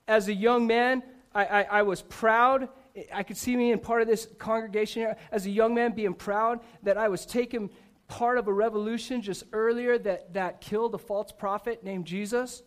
as 0.07 0.27
a 0.27 0.33
young 0.33 0.67
man, 0.67 1.01
I, 1.33 1.45
I, 1.45 1.61
I 1.63 1.81
was 1.81 2.03
proud. 2.03 2.69
I 3.11 3.23
could 3.23 3.37
see 3.37 3.55
me 3.55 3.71
in 3.71 3.79
part 3.79 4.03
of 4.03 4.07
this 4.07 4.27
congregation 4.37 5.01
here 5.01 5.15
as 5.31 5.47
a 5.47 5.49
young 5.49 5.73
man 5.73 5.93
being 5.93 6.13
proud 6.13 6.59
that 6.83 6.97
I 6.97 7.07
was 7.07 7.25
taking 7.25 7.71
part 8.11 8.37
of 8.37 8.49
a 8.49 8.53
revolution 8.53 9.21
just 9.21 9.45
earlier 9.53 9.97
that, 9.97 10.33
that 10.33 10.59
killed 10.59 10.93
a 10.93 10.97
false 10.97 11.31
prophet 11.31 11.81
named 11.81 12.05
Jesus. 12.05 12.61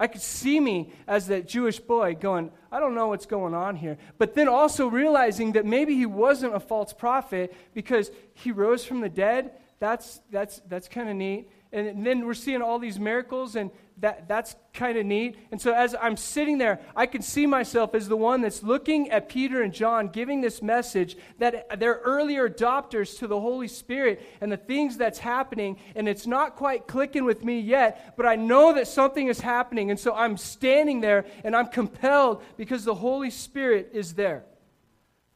I 0.00 0.08
could 0.08 0.20
see 0.20 0.58
me 0.58 0.92
as 1.06 1.28
that 1.28 1.46
Jewish 1.46 1.78
boy 1.78 2.16
going, 2.16 2.50
I 2.72 2.80
don't 2.80 2.96
know 2.96 3.06
what's 3.06 3.24
going 3.24 3.54
on 3.54 3.76
here. 3.76 3.98
But 4.18 4.34
then 4.34 4.48
also 4.48 4.88
realizing 4.88 5.52
that 5.52 5.64
maybe 5.64 5.94
he 5.94 6.06
wasn't 6.06 6.56
a 6.56 6.60
false 6.60 6.92
prophet 6.92 7.54
because 7.72 8.10
he 8.34 8.50
rose 8.50 8.84
from 8.84 9.00
the 9.00 9.08
dead. 9.08 9.52
That's, 9.78 10.20
that's, 10.28 10.60
that's 10.68 10.88
kind 10.88 11.08
of 11.08 11.14
neat. 11.14 11.48
And, 11.72 12.06
then 12.06 12.26
we're 12.26 12.34
seeing 12.34 12.60
all 12.60 12.78
these 12.78 13.00
miracles, 13.00 13.56
and 13.56 13.70
that, 13.98 14.28
that's 14.28 14.54
kind 14.74 14.98
of 14.98 15.06
neat. 15.06 15.38
And 15.50 15.60
so 15.60 15.72
as 15.72 15.94
I'm 15.98 16.18
sitting 16.18 16.58
there, 16.58 16.80
I 16.94 17.06
can 17.06 17.22
see 17.22 17.46
myself 17.46 17.94
as 17.94 18.08
the 18.08 18.16
one 18.16 18.42
that's 18.42 18.62
looking 18.62 19.10
at 19.10 19.28
Peter 19.28 19.62
and 19.62 19.72
John, 19.72 20.08
giving 20.08 20.42
this 20.42 20.60
message 20.60 21.16
that 21.38 21.80
they're 21.80 22.00
earlier 22.04 22.48
adopters 22.48 23.18
to 23.20 23.26
the 23.26 23.40
Holy 23.40 23.68
Spirit 23.68 24.22
and 24.42 24.52
the 24.52 24.56
things 24.58 24.98
that's 24.98 25.18
happening. 25.18 25.78
And 25.94 26.08
it's 26.08 26.26
not 26.26 26.56
quite 26.56 26.86
clicking 26.86 27.24
with 27.24 27.42
me 27.42 27.60
yet, 27.60 28.14
but 28.16 28.26
I 28.26 28.36
know 28.36 28.74
that 28.74 28.86
something 28.86 29.28
is 29.28 29.40
happening. 29.40 29.90
And 29.90 29.98
so 29.98 30.14
I'm 30.14 30.36
standing 30.36 31.00
there 31.00 31.24
and 31.42 31.56
I'm 31.56 31.68
compelled 31.68 32.42
because 32.58 32.84
the 32.84 32.94
Holy 32.94 33.30
Spirit 33.30 33.90
is 33.94 34.12
there. 34.12 34.44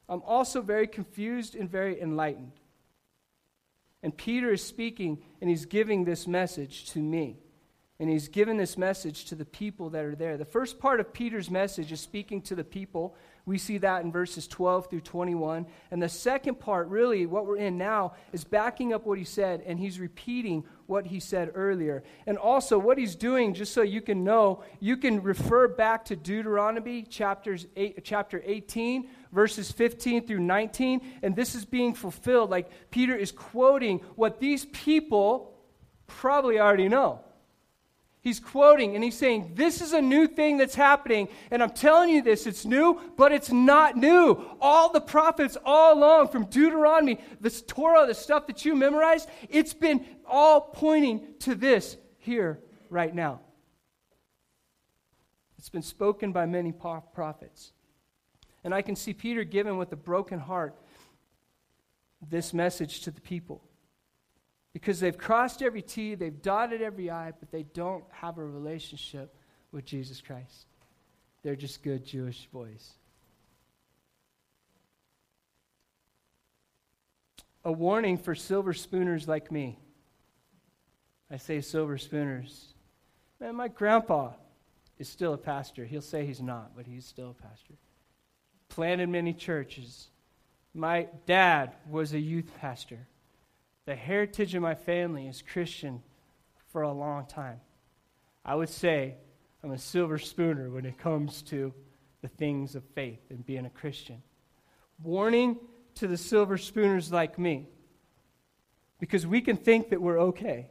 I'm 0.08 0.22
also 0.22 0.60
very 0.60 0.86
confused 0.86 1.54
and 1.54 1.70
very 1.70 2.00
enlightened. 2.00 2.52
And 4.02 4.16
Peter 4.16 4.52
is 4.52 4.62
speaking 4.62 5.18
and 5.40 5.50
he's 5.50 5.66
giving 5.66 6.04
this 6.04 6.26
message 6.26 6.90
to 6.90 6.98
me. 6.98 7.38
And 7.98 8.10
he's 8.10 8.28
given 8.28 8.58
this 8.58 8.76
message 8.76 9.24
to 9.26 9.34
the 9.34 9.46
people 9.46 9.90
that 9.90 10.04
are 10.04 10.14
there. 10.14 10.36
The 10.36 10.44
first 10.44 10.78
part 10.78 11.00
of 11.00 11.14
Peter's 11.14 11.50
message 11.50 11.92
is 11.92 12.00
speaking 12.00 12.42
to 12.42 12.54
the 12.54 12.64
people. 12.64 13.16
We 13.46 13.56
see 13.56 13.78
that 13.78 14.04
in 14.04 14.12
verses 14.12 14.46
12 14.46 14.90
through 14.90 15.00
21. 15.00 15.66
And 15.90 16.02
the 16.02 16.08
second 16.10 16.60
part, 16.60 16.88
really, 16.88 17.24
what 17.24 17.46
we're 17.46 17.56
in 17.56 17.78
now, 17.78 18.12
is 18.34 18.44
backing 18.44 18.92
up 18.92 19.06
what 19.06 19.16
he 19.16 19.24
said, 19.24 19.62
and 19.64 19.78
he's 19.78 19.98
repeating 19.98 20.64
what 20.84 21.06
he 21.06 21.20
said 21.20 21.52
earlier. 21.54 22.02
And 22.26 22.36
also, 22.36 22.78
what 22.78 22.98
he's 22.98 23.16
doing, 23.16 23.54
just 23.54 23.72
so 23.72 23.80
you 23.80 24.02
can 24.02 24.24
know, 24.24 24.62
you 24.78 24.98
can 24.98 25.22
refer 25.22 25.66
back 25.66 26.04
to 26.06 26.16
Deuteronomy 26.16 27.02
chapters 27.02 27.66
eight, 27.76 28.04
chapter 28.04 28.42
18, 28.44 29.08
verses 29.36 29.70
15 29.70 30.26
through 30.26 30.40
19. 30.40 31.00
And 31.22 31.36
this 31.36 31.54
is 31.54 31.64
being 31.64 31.94
fulfilled. 31.94 32.50
Like 32.50 32.90
Peter 32.90 33.14
is 33.14 33.30
quoting 33.30 33.98
what 34.16 34.40
these 34.40 34.64
people 34.64 35.54
probably 36.08 36.58
already 36.58 36.88
know. 36.88 37.20
He's 38.22 38.40
quoting 38.40 38.96
and 38.96 39.04
he's 39.04 39.16
saying, 39.16 39.52
This 39.54 39.80
is 39.80 39.92
a 39.92 40.00
new 40.00 40.26
thing 40.26 40.56
that's 40.56 40.74
happening. 40.74 41.28
And 41.52 41.62
I'm 41.62 41.70
telling 41.70 42.10
you 42.10 42.22
this, 42.22 42.48
it's 42.48 42.64
new, 42.64 43.00
but 43.16 43.30
it's 43.30 43.52
not 43.52 43.96
new. 43.96 44.44
All 44.60 44.90
the 44.90 45.00
prophets, 45.00 45.56
all 45.64 45.96
along, 45.96 46.28
from 46.28 46.46
Deuteronomy, 46.46 47.20
the 47.40 47.50
Torah, 47.50 48.04
the 48.04 48.14
stuff 48.14 48.48
that 48.48 48.64
you 48.64 48.74
memorized, 48.74 49.28
it's 49.48 49.74
been 49.74 50.04
all 50.26 50.60
pointing 50.60 51.24
to 51.40 51.54
this 51.54 51.96
here, 52.18 52.58
right 52.90 53.14
now. 53.14 53.38
It's 55.58 55.68
been 55.68 55.82
spoken 55.82 56.32
by 56.32 56.46
many 56.46 56.72
prophets. 56.72 57.72
And 58.66 58.74
I 58.74 58.82
can 58.82 58.96
see 58.96 59.14
Peter 59.14 59.44
giving 59.44 59.78
with 59.78 59.92
a 59.92 59.96
broken 59.96 60.40
heart 60.40 60.74
this 62.28 62.52
message 62.52 63.02
to 63.02 63.12
the 63.12 63.20
people 63.20 63.62
because 64.72 64.98
they've 64.98 65.16
crossed 65.16 65.62
every 65.62 65.82
T, 65.82 66.16
they've 66.16 66.42
dotted 66.42 66.82
every 66.82 67.08
I, 67.08 67.30
but 67.30 67.52
they 67.52 67.62
don't 67.62 68.02
have 68.10 68.38
a 68.38 68.44
relationship 68.44 69.36
with 69.70 69.84
Jesus 69.84 70.20
Christ. 70.20 70.66
They're 71.44 71.54
just 71.54 71.84
good 71.84 72.04
Jewish 72.04 72.48
boys. 72.52 72.94
A 77.64 77.70
warning 77.70 78.18
for 78.18 78.34
silver 78.34 78.72
spooners 78.72 79.28
like 79.28 79.52
me. 79.52 79.78
I 81.30 81.36
say 81.36 81.60
silver 81.60 81.98
spooners. 81.98 82.74
Man, 83.38 83.54
my 83.54 83.68
grandpa 83.68 84.32
is 84.98 85.08
still 85.08 85.34
a 85.34 85.38
pastor. 85.38 85.84
He'll 85.84 86.02
say 86.02 86.26
he's 86.26 86.42
not, 86.42 86.72
but 86.74 86.84
he's 86.84 87.06
still 87.06 87.30
a 87.30 87.42
pastor. 87.48 87.74
Planted 88.76 89.08
many 89.08 89.32
churches. 89.32 90.08
My 90.74 91.08
dad 91.24 91.74
was 91.88 92.12
a 92.12 92.20
youth 92.20 92.52
pastor 92.60 93.08
the 93.86 93.94
heritage 93.94 94.54
of 94.54 94.60
my 94.60 94.74
family 94.74 95.26
is 95.26 95.40
Christian 95.40 96.02
for 96.68 96.82
a 96.82 96.92
long 96.92 97.24
time. 97.24 97.60
I 98.44 98.54
would 98.54 98.68
say 98.68 99.14
I'm 99.64 99.70
a 99.70 99.78
silver 99.78 100.18
spooner 100.18 100.68
when 100.68 100.84
it 100.84 100.98
comes 100.98 101.40
to 101.44 101.72
the 102.20 102.28
things 102.28 102.74
of 102.74 102.84
faith 102.94 103.20
and 103.30 103.46
being 103.46 103.64
a 103.64 103.70
Christian. 103.70 104.22
Warning 105.02 105.56
to 105.94 106.06
the 106.06 106.18
silver 106.18 106.58
spooners 106.58 107.10
like 107.10 107.38
me, 107.38 107.68
because 109.00 109.26
we 109.26 109.40
can 109.40 109.56
think 109.56 109.88
that 109.88 110.02
we're 110.02 110.20
okay. 110.20 110.68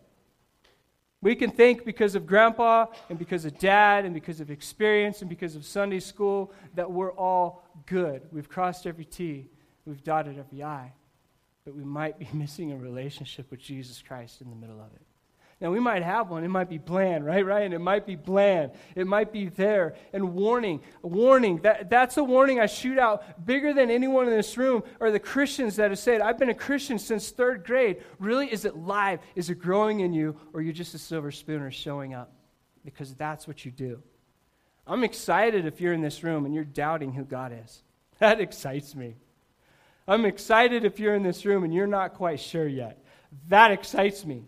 We 1.21 1.35
can 1.35 1.49
think 1.49 1.85
because 1.85 2.15
of 2.15 2.27
grandpa 2.27 2.87
and 3.09 3.17
because 3.17 3.45
of 3.45 3.57
dad 3.57 4.05
and 4.05 4.13
because 4.13 4.41
of 4.41 4.51
experience 4.51 5.21
and 5.21 5.29
because 5.29 5.55
of 5.55 5.65
Sunday 5.65 5.99
school 5.99 6.53
that 6.75 6.91
we're 6.91 7.13
all 7.13 7.63
good. 7.85 8.21
We've 8.31 8.49
crossed 8.49 8.85
every 8.85 9.05
T, 9.05 9.49
we've 9.85 10.03
dotted 10.03 10.37
every 10.37 10.63
I 10.63 10.93
but 11.65 11.75
we 11.75 11.83
might 11.83 12.17
be 12.17 12.29
missing 12.33 12.71
a 12.71 12.77
relationship 12.77 13.49
with 13.51 13.59
Jesus 13.59 14.01
Christ 14.01 14.41
in 14.41 14.49
the 14.49 14.55
middle 14.55 14.79
of 14.79 14.93
it. 14.93 15.01
Now, 15.61 15.71
we 15.71 15.79
might 15.79 16.03
have 16.03 16.29
one. 16.29 16.43
It 16.43 16.49
might 16.49 16.69
be 16.69 16.77
bland, 16.77 17.25
right? 17.25 17.45
Right? 17.45 17.63
And 17.63 17.73
it 17.73 17.79
might 17.79 18.05
be 18.05 18.17
bland. 18.17 18.71
It 18.93 19.07
might 19.07 19.31
be 19.31 19.47
there. 19.47 19.95
And 20.11 20.33
warning, 20.33 20.81
warning. 21.01 21.61
That, 21.61 21.89
that's 21.89 22.17
a 22.17 22.23
warning 22.23 22.59
I 22.59 22.65
shoot 22.65 22.99
out 22.99 23.45
bigger 23.45 23.73
than 23.73 23.89
anyone 23.89 24.27
in 24.27 24.35
this 24.35 24.57
room 24.57 24.83
or 24.99 25.11
the 25.11 25.19
Christians 25.19 25.77
that 25.77 25.91
have 25.91 25.99
said, 25.99 26.19
I've 26.19 26.37
been 26.37 26.49
a 26.49 26.53
Christian 26.53 26.99
since 26.99 27.29
third 27.31 27.65
grade. 27.65 28.03
Really, 28.19 28.51
is 28.51 28.65
it 28.65 28.75
live? 28.75 29.19
Is 29.35 29.49
it 29.49 29.55
growing 29.55 30.01
in 30.01 30.13
you? 30.13 30.35
Or 30.53 30.61
you're 30.61 30.73
just 30.73 30.93
a 30.93 30.99
silver 30.99 31.31
spooner 31.31 31.71
showing 31.71 32.13
up? 32.13 32.33
Because 32.83 33.13
that's 33.13 33.47
what 33.47 33.63
you 33.63 33.71
do. 33.71 34.03
I'm 34.85 35.05
excited 35.05 35.65
if 35.65 35.79
you're 35.79 35.93
in 35.93 36.01
this 36.01 36.21
room 36.21 36.45
and 36.45 36.53
you're 36.53 36.65
doubting 36.65 37.13
who 37.13 37.23
God 37.23 37.57
is. 37.63 37.81
That 38.19 38.39
excites 38.39 38.95
me. 38.95 39.17
I'm 40.07 40.23
excited 40.23 40.85
if 40.85 41.01
you're 41.01 41.15
in 41.15 41.23
this 41.23 41.45
room 41.45 41.65
and 41.65 41.73
you're 41.73 41.85
not 41.85 42.13
quite 42.13 42.39
sure 42.39 42.65
yet. 42.65 43.03
That 43.49 43.71
excites 43.71 44.25
me. 44.25 44.45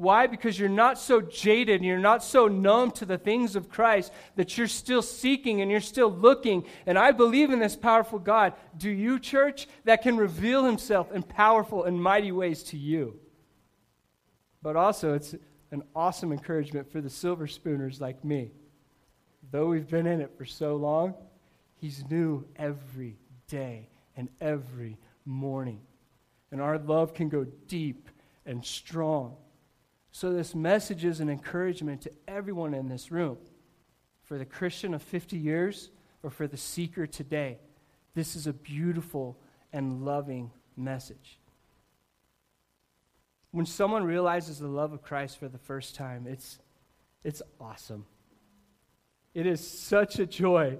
Why? 0.00 0.26
Because 0.26 0.58
you're 0.58 0.70
not 0.70 0.98
so 0.98 1.20
jaded 1.20 1.76
and 1.76 1.84
you're 1.84 1.98
not 1.98 2.24
so 2.24 2.48
numb 2.48 2.90
to 2.92 3.04
the 3.04 3.18
things 3.18 3.54
of 3.54 3.68
Christ 3.68 4.10
that 4.36 4.56
you're 4.56 4.66
still 4.66 5.02
seeking 5.02 5.60
and 5.60 5.70
you're 5.70 5.82
still 5.82 6.10
looking. 6.10 6.64
And 6.86 6.98
I 6.98 7.12
believe 7.12 7.50
in 7.50 7.58
this 7.58 7.76
powerful 7.76 8.18
God. 8.18 8.54
Do 8.78 8.88
you, 8.88 9.18
church, 9.18 9.68
that 9.84 10.00
can 10.00 10.16
reveal 10.16 10.64
himself 10.64 11.12
in 11.12 11.22
powerful 11.22 11.84
and 11.84 12.02
mighty 12.02 12.32
ways 12.32 12.62
to 12.64 12.78
you? 12.78 13.20
But 14.62 14.74
also, 14.74 15.12
it's 15.12 15.34
an 15.70 15.82
awesome 15.94 16.32
encouragement 16.32 16.90
for 16.90 17.02
the 17.02 17.10
silver 17.10 17.46
spooners 17.46 18.00
like 18.00 18.24
me. 18.24 18.52
Though 19.50 19.66
we've 19.66 19.86
been 19.86 20.06
in 20.06 20.22
it 20.22 20.32
for 20.38 20.46
so 20.46 20.76
long, 20.76 21.12
he's 21.76 22.08
new 22.08 22.46
every 22.56 23.18
day 23.48 23.90
and 24.16 24.30
every 24.40 24.96
morning. 25.26 25.82
And 26.52 26.62
our 26.62 26.78
love 26.78 27.12
can 27.12 27.28
go 27.28 27.44
deep 27.68 28.08
and 28.46 28.64
strong. 28.64 29.36
So, 30.12 30.32
this 30.32 30.54
message 30.54 31.04
is 31.04 31.20
an 31.20 31.30
encouragement 31.30 32.02
to 32.02 32.12
everyone 32.26 32.74
in 32.74 32.88
this 32.88 33.10
room. 33.10 33.38
For 34.22 34.38
the 34.38 34.44
Christian 34.44 34.94
of 34.94 35.02
50 35.02 35.36
years 35.36 35.90
or 36.22 36.30
for 36.30 36.46
the 36.46 36.56
seeker 36.56 37.06
today, 37.06 37.58
this 38.14 38.36
is 38.36 38.46
a 38.46 38.52
beautiful 38.52 39.38
and 39.72 40.04
loving 40.04 40.50
message. 40.76 41.38
When 43.52 43.66
someone 43.66 44.04
realizes 44.04 44.58
the 44.58 44.68
love 44.68 44.92
of 44.92 45.02
Christ 45.02 45.38
for 45.38 45.48
the 45.48 45.58
first 45.58 45.94
time, 45.94 46.26
it's, 46.28 46.58
it's 47.24 47.42
awesome. 47.60 48.06
It 49.34 49.46
is 49.46 49.66
such 49.66 50.18
a 50.18 50.26
joy 50.26 50.78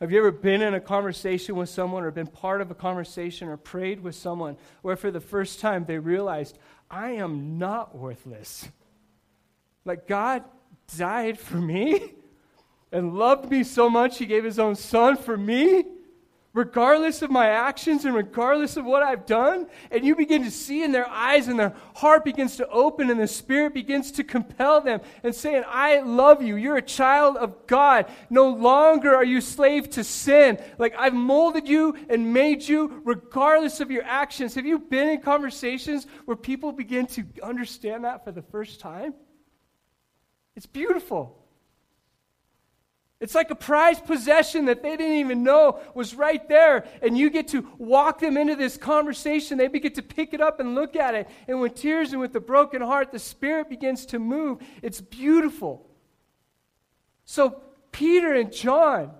have 0.00 0.10
you 0.10 0.18
ever 0.18 0.32
been 0.32 0.62
in 0.62 0.72
a 0.72 0.80
conversation 0.80 1.56
with 1.56 1.68
someone 1.68 2.04
or 2.04 2.10
been 2.10 2.26
part 2.26 2.62
of 2.62 2.70
a 2.70 2.74
conversation 2.74 3.48
or 3.48 3.58
prayed 3.58 4.00
with 4.00 4.14
someone 4.14 4.56
where 4.80 4.96
for 4.96 5.10
the 5.10 5.20
first 5.20 5.60
time 5.60 5.84
they 5.84 5.98
realized, 5.98 6.56
I 6.90 7.12
am 7.12 7.58
not 7.58 7.96
worthless? 7.96 8.68
Like 9.84 10.08
God 10.08 10.44
died 10.96 11.38
for 11.38 11.56
me 11.56 12.14
and 12.90 13.14
loved 13.14 13.50
me 13.50 13.62
so 13.62 13.88
much, 13.88 14.18
He 14.18 14.26
gave 14.26 14.44
His 14.44 14.58
own 14.58 14.74
Son 14.74 15.16
for 15.16 15.36
me? 15.36 15.84
Regardless 16.52 17.22
of 17.22 17.30
my 17.30 17.48
actions 17.48 18.04
and 18.04 18.14
regardless 18.14 18.76
of 18.76 18.84
what 18.84 19.02
I've 19.02 19.24
done. 19.24 19.66
And 19.90 20.04
you 20.04 20.16
begin 20.16 20.42
to 20.42 20.50
see 20.50 20.82
in 20.82 20.90
their 20.90 21.08
eyes 21.08 21.46
and 21.46 21.58
their 21.58 21.74
heart 21.94 22.24
begins 22.24 22.56
to 22.56 22.68
open 22.68 23.08
and 23.10 23.20
the 23.20 23.28
Spirit 23.28 23.72
begins 23.72 24.10
to 24.12 24.24
compel 24.24 24.80
them 24.80 25.00
and 25.22 25.34
saying, 25.34 25.62
I 25.68 26.00
love 26.00 26.42
you. 26.42 26.56
You're 26.56 26.78
a 26.78 26.82
child 26.82 27.36
of 27.36 27.66
God. 27.66 28.06
No 28.30 28.48
longer 28.48 29.14
are 29.14 29.24
you 29.24 29.40
slave 29.40 29.90
to 29.90 30.02
sin. 30.04 30.58
Like 30.78 30.94
I've 30.98 31.14
molded 31.14 31.68
you 31.68 31.96
and 32.08 32.32
made 32.32 32.66
you 32.66 33.00
regardless 33.04 33.80
of 33.80 33.90
your 33.90 34.04
actions. 34.04 34.54
Have 34.56 34.66
you 34.66 34.78
been 34.78 35.08
in 35.08 35.20
conversations 35.20 36.06
where 36.24 36.36
people 36.36 36.72
begin 36.72 37.06
to 37.08 37.24
understand 37.42 38.04
that 38.04 38.24
for 38.24 38.32
the 38.32 38.42
first 38.42 38.80
time? 38.80 39.14
It's 40.56 40.66
beautiful. 40.66 41.39
It's 43.20 43.34
like 43.34 43.50
a 43.50 43.54
prized 43.54 44.06
possession 44.06 44.64
that 44.64 44.82
they 44.82 44.96
didn't 44.96 45.18
even 45.18 45.42
know 45.42 45.78
was 45.94 46.14
right 46.14 46.48
there. 46.48 46.86
And 47.02 47.18
you 47.18 47.28
get 47.28 47.48
to 47.48 47.68
walk 47.76 48.18
them 48.18 48.38
into 48.38 48.56
this 48.56 48.78
conversation. 48.78 49.58
They 49.58 49.68
begin 49.68 49.92
to 49.92 50.02
pick 50.02 50.32
it 50.32 50.40
up 50.40 50.58
and 50.58 50.74
look 50.74 50.96
at 50.96 51.14
it. 51.14 51.28
And 51.46 51.60
with 51.60 51.74
tears 51.74 52.12
and 52.12 52.20
with 52.20 52.34
a 52.34 52.40
broken 52.40 52.80
heart, 52.80 53.12
the 53.12 53.18
Spirit 53.18 53.68
begins 53.68 54.06
to 54.06 54.18
move. 54.18 54.62
It's 54.80 55.02
beautiful. 55.02 55.86
So, 57.26 57.60
Peter 57.92 58.32
and 58.32 58.50
John, 58.50 59.12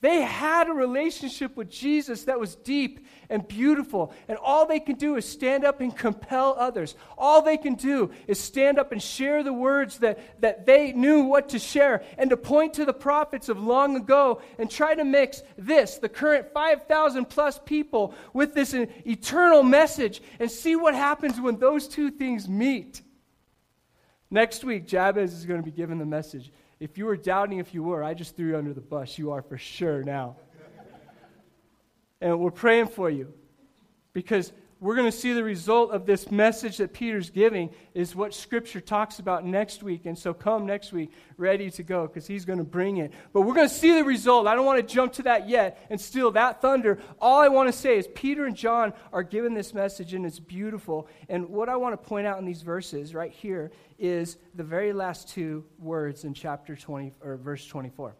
They 0.00 0.20
had 0.20 0.68
a 0.68 0.72
relationship 0.72 1.56
with 1.56 1.70
Jesus 1.70 2.24
that 2.24 2.38
was 2.38 2.54
deep 2.54 3.06
and 3.28 3.46
beautiful, 3.46 4.12
and 4.28 4.38
all 4.38 4.66
they 4.66 4.80
can 4.80 4.96
do 4.96 5.16
is 5.16 5.28
stand 5.28 5.64
up 5.64 5.80
and 5.80 5.96
compel 5.96 6.56
others. 6.58 6.94
All 7.16 7.42
they 7.42 7.56
can 7.56 7.74
do 7.74 8.10
is 8.26 8.40
stand 8.40 8.78
up 8.78 8.92
and 8.92 9.02
share 9.02 9.42
the 9.42 9.52
words 9.52 9.98
that, 9.98 10.40
that 10.40 10.66
they 10.66 10.92
knew 10.92 11.22
what 11.22 11.50
to 11.50 11.58
share, 11.58 12.02
and 12.18 12.30
to 12.30 12.36
point 12.36 12.74
to 12.74 12.84
the 12.84 12.92
prophets 12.92 13.48
of 13.48 13.62
long 13.62 13.96
ago 13.96 14.40
and 14.58 14.70
try 14.70 14.94
to 14.94 15.04
mix 15.04 15.42
this, 15.56 15.98
the 15.98 16.08
current 16.08 16.52
5,000 16.52 17.26
plus 17.26 17.58
people, 17.64 18.14
with 18.32 18.54
this 18.54 18.74
eternal 18.74 19.62
message 19.62 20.22
and 20.38 20.50
see 20.50 20.76
what 20.76 20.94
happens 20.94 21.40
when 21.40 21.58
those 21.58 21.88
two 21.88 22.10
things 22.10 22.48
meet. 22.48 23.02
Next 24.30 24.64
week, 24.64 24.86
Jabez 24.86 25.32
is 25.32 25.44
going 25.44 25.60
to 25.60 25.64
be 25.64 25.74
given 25.74 25.98
the 25.98 26.06
message. 26.06 26.52
If 26.80 26.98
you 26.98 27.06
were 27.06 27.16
doubting 27.16 27.58
if 27.58 27.72
you 27.72 27.82
were, 27.82 28.02
I 28.02 28.14
just 28.14 28.36
threw 28.36 28.48
you 28.48 28.56
under 28.56 28.74
the 28.74 28.80
bus. 28.80 29.18
You 29.18 29.30
are 29.32 29.42
for 29.42 29.56
sure 29.56 30.02
now. 30.02 30.36
And 32.20 32.38
we're 32.40 32.50
praying 32.50 32.88
for 32.88 33.10
you 33.10 33.32
because 34.12 34.52
we're 34.78 34.94
going 34.94 35.10
to 35.10 35.16
see 35.16 35.32
the 35.32 35.42
result 35.42 35.90
of 35.90 36.04
this 36.04 36.30
message 36.30 36.76
that 36.78 36.92
Peter's 36.92 37.30
giving 37.30 37.70
is 37.94 38.14
what 38.14 38.34
Scripture 38.34 38.80
talks 38.80 39.18
about 39.20 39.44
next 39.44 39.82
week. 39.82 40.04
And 40.04 40.18
so 40.18 40.34
come 40.34 40.66
next 40.66 40.92
week 40.92 41.12
ready 41.38 41.70
to 41.70 41.82
go 41.82 42.06
because 42.06 42.26
he's 42.26 42.44
going 42.44 42.58
to 42.58 42.64
bring 42.64 42.98
it. 42.98 43.10
But 43.32 43.42
we're 43.42 43.54
going 43.54 43.68
to 43.68 43.74
see 43.74 43.94
the 43.94 44.04
result. 44.04 44.46
I 44.46 44.54
don't 44.54 44.66
want 44.66 44.86
to 44.86 44.94
jump 44.94 45.14
to 45.14 45.22
that 45.22 45.48
yet 45.48 45.86
and 45.88 45.98
steal 45.98 46.30
that 46.32 46.60
thunder. 46.60 46.98
All 47.20 47.40
I 47.40 47.48
want 47.48 47.68
to 47.68 47.72
say 47.72 47.96
is 47.96 48.06
Peter 48.14 48.44
and 48.44 48.54
John 48.54 48.92
are 49.14 49.22
given 49.22 49.54
this 49.54 49.72
message 49.72 50.12
and 50.12 50.26
it's 50.26 50.38
beautiful. 50.38 51.08
And 51.30 51.48
what 51.48 51.70
I 51.70 51.76
want 51.76 51.94
to 51.94 52.08
point 52.08 52.26
out 52.26 52.38
in 52.38 52.44
these 52.44 52.60
verses 52.60 53.14
right 53.14 53.32
here 53.32 53.70
is 53.98 54.36
the 54.54 54.64
very 54.64 54.92
last 54.92 55.28
two 55.28 55.64
words 55.78 56.24
in 56.24 56.34
chapter 56.34 56.76
20 56.76 57.14
or 57.22 57.36
verse 57.38 57.66
24. 57.66 58.14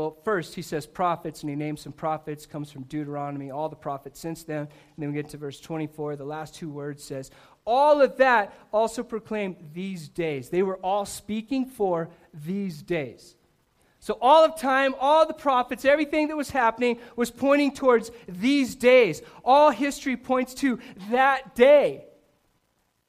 Well, 0.00 0.16
first 0.24 0.54
he 0.54 0.62
says 0.62 0.86
prophets, 0.86 1.42
and 1.42 1.50
he 1.50 1.56
names 1.56 1.82
some 1.82 1.92
prophets, 1.92 2.46
comes 2.46 2.72
from 2.72 2.84
Deuteronomy, 2.84 3.50
all 3.50 3.68
the 3.68 3.76
prophets 3.76 4.18
since 4.18 4.44
then. 4.44 4.60
And 4.60 4.68
then 4.96 5.10
we 5.10 5.14
get 5.14 5.28
to 5.28 5.36
verse 5.36 5.60
24. 5.60 6.16
The 6.16 6.24
last 6.24 6.54
two 6.54 6.70
words 6.70 7.04
says, 7.04 7.30
All 7.66 8.00
of 8.00 8.16
that 8.16 8.54
also 8.72 9.02
proclaimed 9.02 9.56
these 9.74 10.08
days. 10.08 10.48
They 10.48 10.62
were 10.62 10.78
all 10.78 11.04
speaking 11.04 11.66
for 11.66 12.08
these 12.32 12.80
days. 12.80 13.36
So, 13.98 14.16
all 14.22 14.42
of 14.42 14.58
time, 14.58 14.94
all 14.98 15.26
the 15.26 15.34
prophets, 15.34 15.84
everything 15.84 16.28
that 16.28 16.36
was 16.38 16.48
happening 16.48 16.98
was 17.14 17.30
pointing 17.30 17.74
towards 17.74 18.10
these 18.26 18.76
days. 18.76 19.20
All 19.44 19.68
history 19.68 20.16
points 20.16 20.54
to 20.54 20.78
that 21.10 21.54
day. 21.54 22.06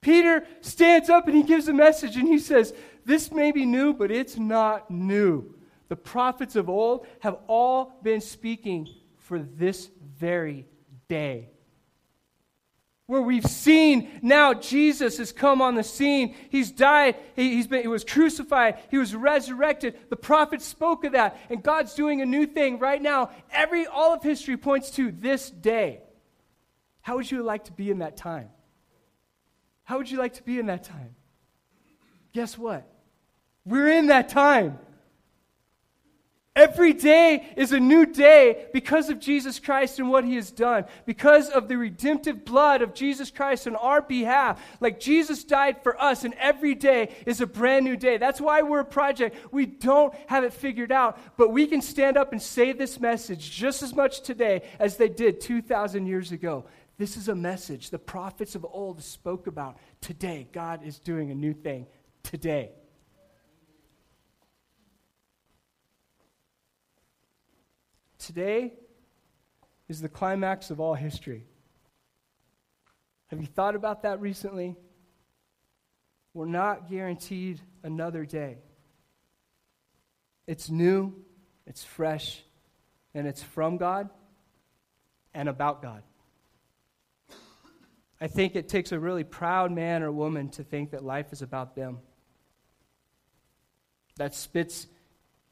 Peter 0.01 0.45
stands 0.60 1.10
up 1.10 1.25
and 1.29 1.38
he 1.38 1.43
gives 1.43 1.69
a 1.69 1.74
message 1.74 2.17
and 2.17 2.27
he 2.27 2.38
says, 2.38 2.74
This 3.05 3.31
may 3.31 3.53
be 3.53 3.65
new, 3.65 3.93
but 3.93 4.12
it's 4.12 4.36
not 4.36 4.91
new. 4.91 5.55
The 5.91 5.98
prophets 5.98 6.55
of 6.55 6.69
old 6.69 7.05
have 7.19 7.36
all 7.48 8.00
been 8.01 8.21
speaking 8.21 8.88
for 9.17 9.39
this 9.39 9.89
very 10.17 10.65
day. 11.10 11.50
Where 13.07 13.21
we've 13.21 13.45
seen 13.45 14.10
now 14.21 14.53
Jesus 14.53 15.17
has 15.17 15.33
come 15.33 15.62
on 15.62 15.75
the 15.75 15.83
scene. 15.83 16.33
He's 16.50 16.71
died. 16.71 17.17
He, 17.36 17.57
has 17.57 17.67
been, 17.67 17.81
he 17.81 17.89
was 17.89 18.05
crucified. 18.05 18.77
He 18.89 18.98
was 18.98 19.13
resurrected. 19.13 19.98
The 20.10 20.15
prophets 20.15 20.63
spoke 20.63 21.03
of 21.03 21.12
that. 21.12 21.38
And 21.50 21.62
God's 21.62 21.93
doing 21.93 22.21
a 22.21 22.25
new 22.25 22.45
thing 22.45 22.79
right 22.79 23.01
now. 23.01 23.31
Every, 23.51 23.86
all 23.86 24.13
of 24.13 24.24
history 24.24 24.55
points 24.55 24.91
to 24.91 25.12
this 25.12 25.50
day. 25.50 26.00
How 27.01 27.17
would 27.17 27.29
you 27.29 27.43
like 27.43 27.65
to 27.65 27.74
be 27.74 27.91
in 27.91 28.00
that 28.00 28.15
time? 28.15 28.48
How 29.83 29.98
would 29.98 30.10
you 30.10 30.19
like 30.19 30.36
to 30.36 30.43
be 30.43 30.57
in 30.57 30.67
that 30.67 30.86
time? 30.86 31.15
Guess 32.31 32.57
what? 32.57 32.88
We're 33.65 33.89
in 33.89 34.07
that 34.07 34.29
time. 34.29 34.79
Every 36.53 36.91
day 36.91 37.48
is 37.55 37.72
a 37.72 37.79
new 37.79 38.05
day 38.05 38.65
because 38.73 39.10
of 39.10 39.21
Jesus 39.21 39.58
Christ 39.58 39.99
and 39.99 40.10
what 40.10 40.26
he 40.26 40.36
has 40.36 40.52
done, 40.52 40.84
because 41.06 41.49
of 41.49 41.69
the 41.69 41.78
redemptive 41.78 42.43
blood 42.43 42.82
of 42.82 42.93
Jesus 42.93 43.32
Christ 43.32 43.67
on 43.67 43.78
our 43.78 44.02
behalf. 44.02 44.62
Like 44.82 44.99
Jesus 44.99 45.45
died 45.45 45.82
for 45.82 45.99
us, 46.02 46.26
and 46.26 46.34
every 46.34 46.76
day 46.76 47.15
is 47.26 47.39
a 47.39 47.47
brand 47.47 47.86
new 47.86 47.95
day. 47.95 48.17
That's 48.17 48.41
why 48.41 48.63
we're 48.63 48.82
a 48.82 48.86
project. 48.86 49.38
We 49.54 49.65
don't 49.65 50.13
have 50.28 50.43
it 50.43 50.52
figured 50.52 50.91
out, 50.91 51.17
but 51.38 51.54
we 51.54 51.67
can 51.67 51.82
stand 51.82 52.17
up 52.17 52.34
and 52.34 52.41
say 52.41 52.73
this 52.73 52.99
message 52.99 53.49
just 53.49 53.82
as 53.82 53.95
much 53.95 54.19
today 54.19 54.63
as 54.78 54.97
they 54.97 55.08
did 55.08 55.39
2,000 55.39 56.06
years 56.06 56.34
ago. 56.34 56.65
This 56.97 57.15
is 57.15 57.30
a 57.30 57.36
message 57.36 57.91
the 57.91 57.97
prophets 57.97 58.56
of 58.56 58.65
old 58.69 59.02
spoke 59.02 59.47
about. 59.47 59.78
Today, 60.02 60.49
God 60.52 60.84
is 60.84 60.99
doing 60.99 61.32
a 61.32 61.36
new 61.36 61.54
thing. 61.54 61.88
Today. 62.23 62.71
Today 68.21 68.73
is 69.89 69.99
the 69.99 70.07
climax 70.07 70.69
of 70.69 70.79
all 70.79 70.93
history. 70.93 71.43
Have 73.31 73.41
you 73.41 73.47
thought 73.47 73.75
about 73.75 74.03
that 74.03 74.21
recently? 74.21 74.75
We're 76.36 76.45
not 76.45 76.88
guaranteed 76.88 77.60
another 77.81 78.23
day. 78.25 78.60
It's 80.45 80.69
new, 80.69 81.15
it's 81.65 81.84
fresh, 81.84 82.43
and 83.15 83.25
it's 83.25 83.41
from 83.41 83.77
God 83.77 84.07
and 85.34 85.49
about 85.49 85.81
God. 85.81 86.03
I 88.19 88.27
think 88.27 88.55
it 88.55 88.69
takes 88.69 88.91
a 88.91 88.99
really 88.99 89.23
proud 89.23 89.71
man 89.71 90.03
or 90.03 90.12
woman 90.12 90.49
to 90.49 90.63
think 90.63 90.91
that 90.91 91.03
life 91.03 91.34
is 91.34 91.41
about 91.41 91.75
them. 91.75 91.97
That 94.17 94.36
spits 94.36 94.86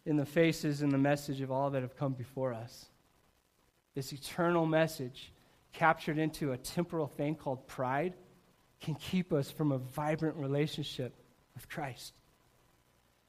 in 0.06 0.18
the 0.18 0.26
faces 0.26 0.82
and 0.82 0.92
the 0.92 0.98
message 0.98 1.42
of 1.42 1.52
all 1.52 1.70
that 1.72 1.82
have 1.82 1.98
come 1.98 2.14
before 2.14 2.54
us. 2.54 2.88
This 3.96 4.14
eternal 4.14 4.66
message, 4.66 5.32
captured 5.74 6.18
into 6.18 6.52
a 6.52 6.58
temporal 6.58 7.08
thing 7.08 7.36
called 7.36 7.68
pride, 7.68 8.14
can 8.82 8.96
keep 8.96 9.34
us 9.34 9.52
from 9.52 9.72
a 9.72 9.78
vibrant 9.78 10.38
relationship 10.38 11.14
with 11.54 11.68
Christ. 11.70 12.14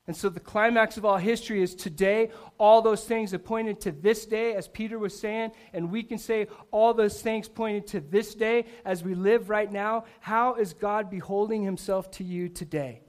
And 0.06 0.16
so 0.16 0.28
the 0.28 0.40
climax 0.40 0.96
of 0.96 1.04
all 1.04 1.18
history 1.18 1.62
is 1.62 1.74
today. 1.74 2.30
All 2.58 2.82
those 2.82 3.04
things 3.04 3.30
have 3.30 3.44
pointed 3.44 3.80
to 3.82 3.92
this 3.92 4.26
day, 4.26 4.54
as 4.54 4.66
Peter 4.66 4.98
was 4.98 5.16
saying, 5.18 5.52
and 5.72 5.90
we 5.90 6.02
can 6.02 6.18
say 6.18 6.48
all 6.70 6.94
those 6.94 7.20
things 7.20 7.48
pointed 7.48 7.86
to 7.88 8.00
this 8.00 8.34
day 8.34 8.64
as 8.84 9.04
we 9.04 9.14
live 9.14 9.50
right 9.50 9.70
now. 9.70 10.04
How 10.20 10.54
is 10.54 10.72
God 10.72 11.10
beholding 11.10 11.62
himself 11.62 12.10
to 12.12 12.24
you 12.24 12.48
today? 12.48 13.02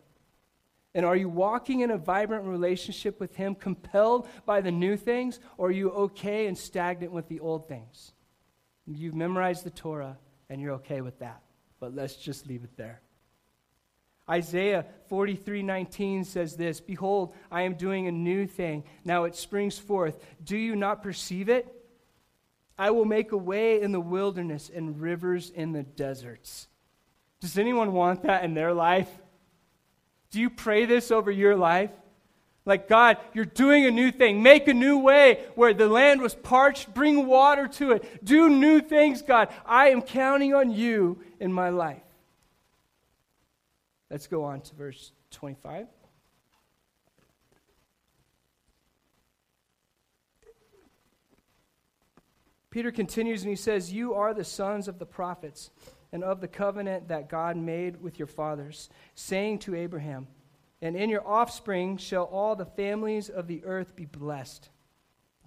And 0.93 1.05
are 1.05 1.15
you 1.15 1.29
walking 1.29 1.79
in 1.79 1.91
a 1.91 1.97
vibrant 1.97 2.45
relationship 2.45 3.19
with 3.19 3.35
Him, 3.35 3.55
compelled 3.55 4.27
by 4.45 4.61
the 4.61 4.71
new 4.71 4.97
things, 4.97 5.39
or 5.57 5.67
are 5.67 5.71
you 5.71 5.89
okay 5.91 6.47
and 6.47 6.57
stagnant 6.57 7.13
with 7.13 7.27
the 7.29 7.39
old 7.39 7.67
things? 7.67 8.13
You've 8.85 9.15
memorized 9.15 9.63
the 9.63 9.69
Torah, 9.69 10.17
and 10.49 10.59
you're 10.59 10.73
okay 10.73 11.01
with 11.01 11.19
that. 11.19 11.41
But 11.79 11.95
let's 11.95 12.15
just 12.15 12.47
leave 12.47 12.63
it 12.63 12.75
there. 12.75 13.01
Isaiah 14.29 14.85
43:19 15.07 16.23
says 16.23 16.55
this, 16.55 16.79
"Behold, 16.79 17.33
I 17.49 17.63
am 17.63 17.75
doing 17.75 18.07
a 18.07 18.11
new 18.11 18.45
thing. 18.45 18.83
Now 19.03 19.23
it 19.23 19.35
springs 19.35 19.79
forth. 19.79 20.23
Do 20.43 20.57
you 20.57 20.75
not 20.75 21.01
perceive 21.01 21.49
it? 21.49 21.67
I 22.77 22.91
will 22.91 23.05
make 23.05 23.31
a 23.31 23.37
way 23.37 23.81
in 23.81 23.91
the 23.91 23.99
wilderness 23.99 24.69
and 24.69 24.99
rivers 24.99 25.49
in 25.49 25.71
the 25.71 25.83
deserts." 25.83 26.67
Does 27.39 27.57
anyone 27.57 27.93
want 27.93 28.23
that 28.23 28.43
in 28.43 28.53
their 28.53 28.73
life? 28.73 29.21
Do 30.31 30.39
you 30.39 30.49
pray 30.49 30.85
this 30.85 31.11
over 31.11 31.29
your 31.29 31.55
life? 31.55 31.91
Like, 32.63 32.87
God, 32.87 33.17
you're 33.33 33.45
doing 33.45 33.85
a 33.85 33.91
new 33.91 34.11
thing. 34.11 34.43
Make 34.43 34.67
a 34.67 34.73
new 34.73 34.99
way 34.99 35.45
where 35.55 35.73
the 35.73 35.87
land 35.87 36.21
was 36.21 36.35
parched. 36.35 36.93
Bring 36.93 37.25
water 37.25 37.67
to 37.67 37.93
it. 37.93 38.23
Do 38.23 38.49
new 38.49 38.81
things, 38.81 39.21
God. 39.21 39.49
I 39.65 39.89
am 39.89 40.01
counting 40.01 40.53
on 40.53 40.71
you 40.71 41.21
in 41.39 41.51
my 41.51 41.69
life. 41.69 42.03
Let's 44.09 44.27
go 44.27 44.43
on 44.43 44.61
to 44.61 44.75
verse 44.75 45.11
25. 45.31 45.87
Peter 52.69 52.91
continues 52.91 53.41
and 53.41 53.49
he 53.49 53.55
says, 53.55 53.91
You 53.91 54.13
are 54.13 54.33
the 54.33 54.45
sons 54.45 54.87
of 54.87 54.99
the 54.99 55.05
prophets 55.05 55.71
and 56.11 56.23
of 56.23 56.41
the 56.41 56.47
covenant 56.47 57.07
that 57.07 57.29
God 57.29 57.55
made 57.55 58.01
with 58.01 58.19
your 58.19 58.27
fathers, 58.27 58.89
saying 59.15 59.59
to 59.59 59.75
Abraham, 59.75 60.27
And 60.81 60.95
in 60.95 61.09
your 61.09 61.25
offspring 61.27 61.97
shall 61.97 62.23
all 62.23 62.55
the 62.55 62.65
families 62.65 63.29
of 63.29 63.47
the 63.47 63.63
earth 63.63 63.95
be 63.95 64.05
blessed. 64.05 64.69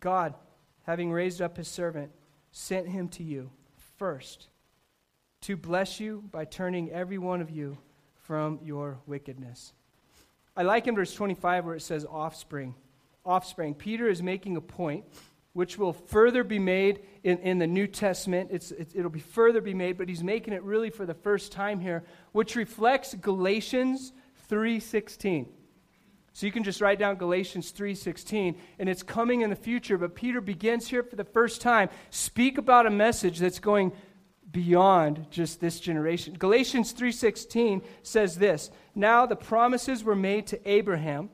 God, 0.01 0.35
having 0.85 1.13
raised 1.13 1.43
up 1.43 1.57
his 1.57 1.69
servant, 1.69 2.13
sent 2.53 2.89
him 2.89 3.09
to 3.09 3.23
you 3.23 3.51
first 3.99 4.49
to 5.43 5.57
bless 5.57 6.01
you 6.01 6.25
by 6.31 6.45
turning 6.47 6.91
every 6.91 7.19
one 7.19 7.43
of 7.43 7.51
you 7.51 7.77
from 8.15 8.59
your 8.63 8.99
wickedness. 9.07 9.75
I 10.57 10.63
like 10.63 10.87
in 10.87 10.95
verse 10.95 11.13
25 11.13 11.67
where 11.67 11.75
it 11.75 11.83
says 11.83 12.07
offspring. 12.09 12.75
Offspring. 13.27 13.75
Peter 13.75 14.09
is 14.09 14.23
making 14.23 14.57
a 14.57 14.61
point 14.63 15.05
which 15.55 15.79
will 15.79 15.93
further 15.93 16.45
be 16.45 16.59
made 16.59 17.01
in, 17.23 17.39
in 17.39 17.59
the 17.59 17.67
New 17.67 17.87
Testament. 17.87 18.51
It's, 18.53 18.73
it, 18.73 18.91
it'll 18.95 19.11
be 19.11 19.21
further 19.21 19.61
be 19.61 19.73
made, 19.73 19.97
but 19.97 20.09
he's 20.09 20.23
making 20.23 20.53
it 20.53 20.63
really 20.63 20.91
for 20.91 21.07
the 21.07 21.15
first 21.15 21.53
time 21.53 21.81
here, 21.81 22.05
which 22.33 22.57
reflects 22.57 23.15
Galatians 23.15 24.13
3.16. 24.51 25.47
So 26.33 26.47
you 26.47 26.53
can 26.53 26.65
just 26.65 26.81
write 26.81 26.99
down 26.99 27.15
Galatians 27.15 27.73
3:16 27.73 28.57
and 28.81 28.89
it's 28.89 29.05
coming 29.05 29.43
in 29.43 29.51
the 29.51 29.57
future, 29.57 29.97
but 29.97 30.17
Peter 30.17 30.41
begins 30.41 30.89
here 30.89 31.05
for 31.05 31.15
the 31.15 31.25
first 31.25 31.61
time 31.61 31.89
speak 32.11 32.59
about 32.59 32.87
a 32.87 32.91
message 32.91 33.39
that's 33.39 33.61
going 33.61 33.93
beyond 34.51 35.27
just 35.31 35.61
this 35.61 35.79
generation. 35.79 36.35
Galatians 36.35 36.91
3:16 36.93 37.83
says 38.03 38.37
this, 38.37 38.73
"Now 38.97 39.27
the 39.27 39.37
promises 39.37 40.03
were 40.03 40.17
made 40.17 40.49
to 40.49 40.69
Abraham 40.69 41.31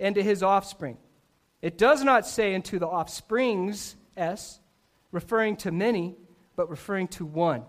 and 0.00 0.16
to 0.16 0.22
his 0.24 0.42
offspring." 0.42 0.98
It 1.62 1.78
does 1.78 2.02
not 2.02 2.26
say 2.26 2.54
into 2.54 2.78
the 2.78 2.88
offsprings 2.88 3.96
s 4.16 4.58
referring 5.12 5.56
to 5.56 5.70
many, 5.70 6.16
but 6.56 6.68
referring 6.68 7.08
to 7.08 7.24
one, 7.24 7.62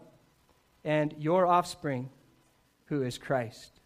and 0.84 1.14
your 1.18 1.46
offspring 1.46 2.10
who 2.86 3.04
is 3.04 3.18
Christ. 3.18 3.80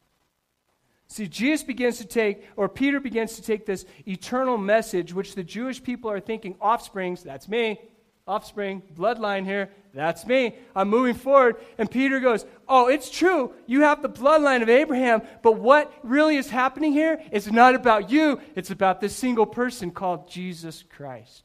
See, 1.08 1.28
Jesus 1.28 1.64
begins 1.64 1.98
to 2.00 2.06
take, 2.06 2.46
or 2.56 2.68
Peter 2.68 3.00
begins 3.00 3.36
to 3.36 3.42
take 3.42 3.66
this 3.66 3.86
eternal 4.06 4.58
message, 4.58 5.14
which 5.14 5.36
the 5.36 5.44
Jewish 5.44 5.82
people 5.82 6.12
are 6.12 6.20
thinking, 6.20 6.56
offsprings, 6.60 7.24
that's 7.24 7.48
me, 7.48 7.80
offspring, 8.28 8.82
bloodline 8.96 9.46
here, 9.46 9.70
that's 9.94 10.28
me. 10.28 10.56
I'm 10.76 10.90
moving 10.90 11.16
forward. 11.16 11.56
And 11.78 11.90
Peter 11.90 12.20
goes, 12.20 12.46
Oh, 12.68 12.88
it's 12.88 13.10
true. 13.10 13.54
You 13.66 13.82
have 13.82 14.02
the 14.02 14.10
bloodline 14.10 14.62
of 14.62 14.70
Abraham, 14.70 15.22
but 15.42 15.54
what 15.54 15.92
really 16.04 16.36
is 16.38 16.50
happening 16.50 16.92
here 16.92 17.20
is 17.32 17.52
not 17.52 17.74
about 17.74 18.12
you, 18.12 18.40
it's 18.56 18.70
about 18.70 19.02
this 19.02 19.16
single 19.16 19.48
person 19.48 19.90
called 19.92 20.30
Jesus 20.30 20.84
Christ. 20.84 21.44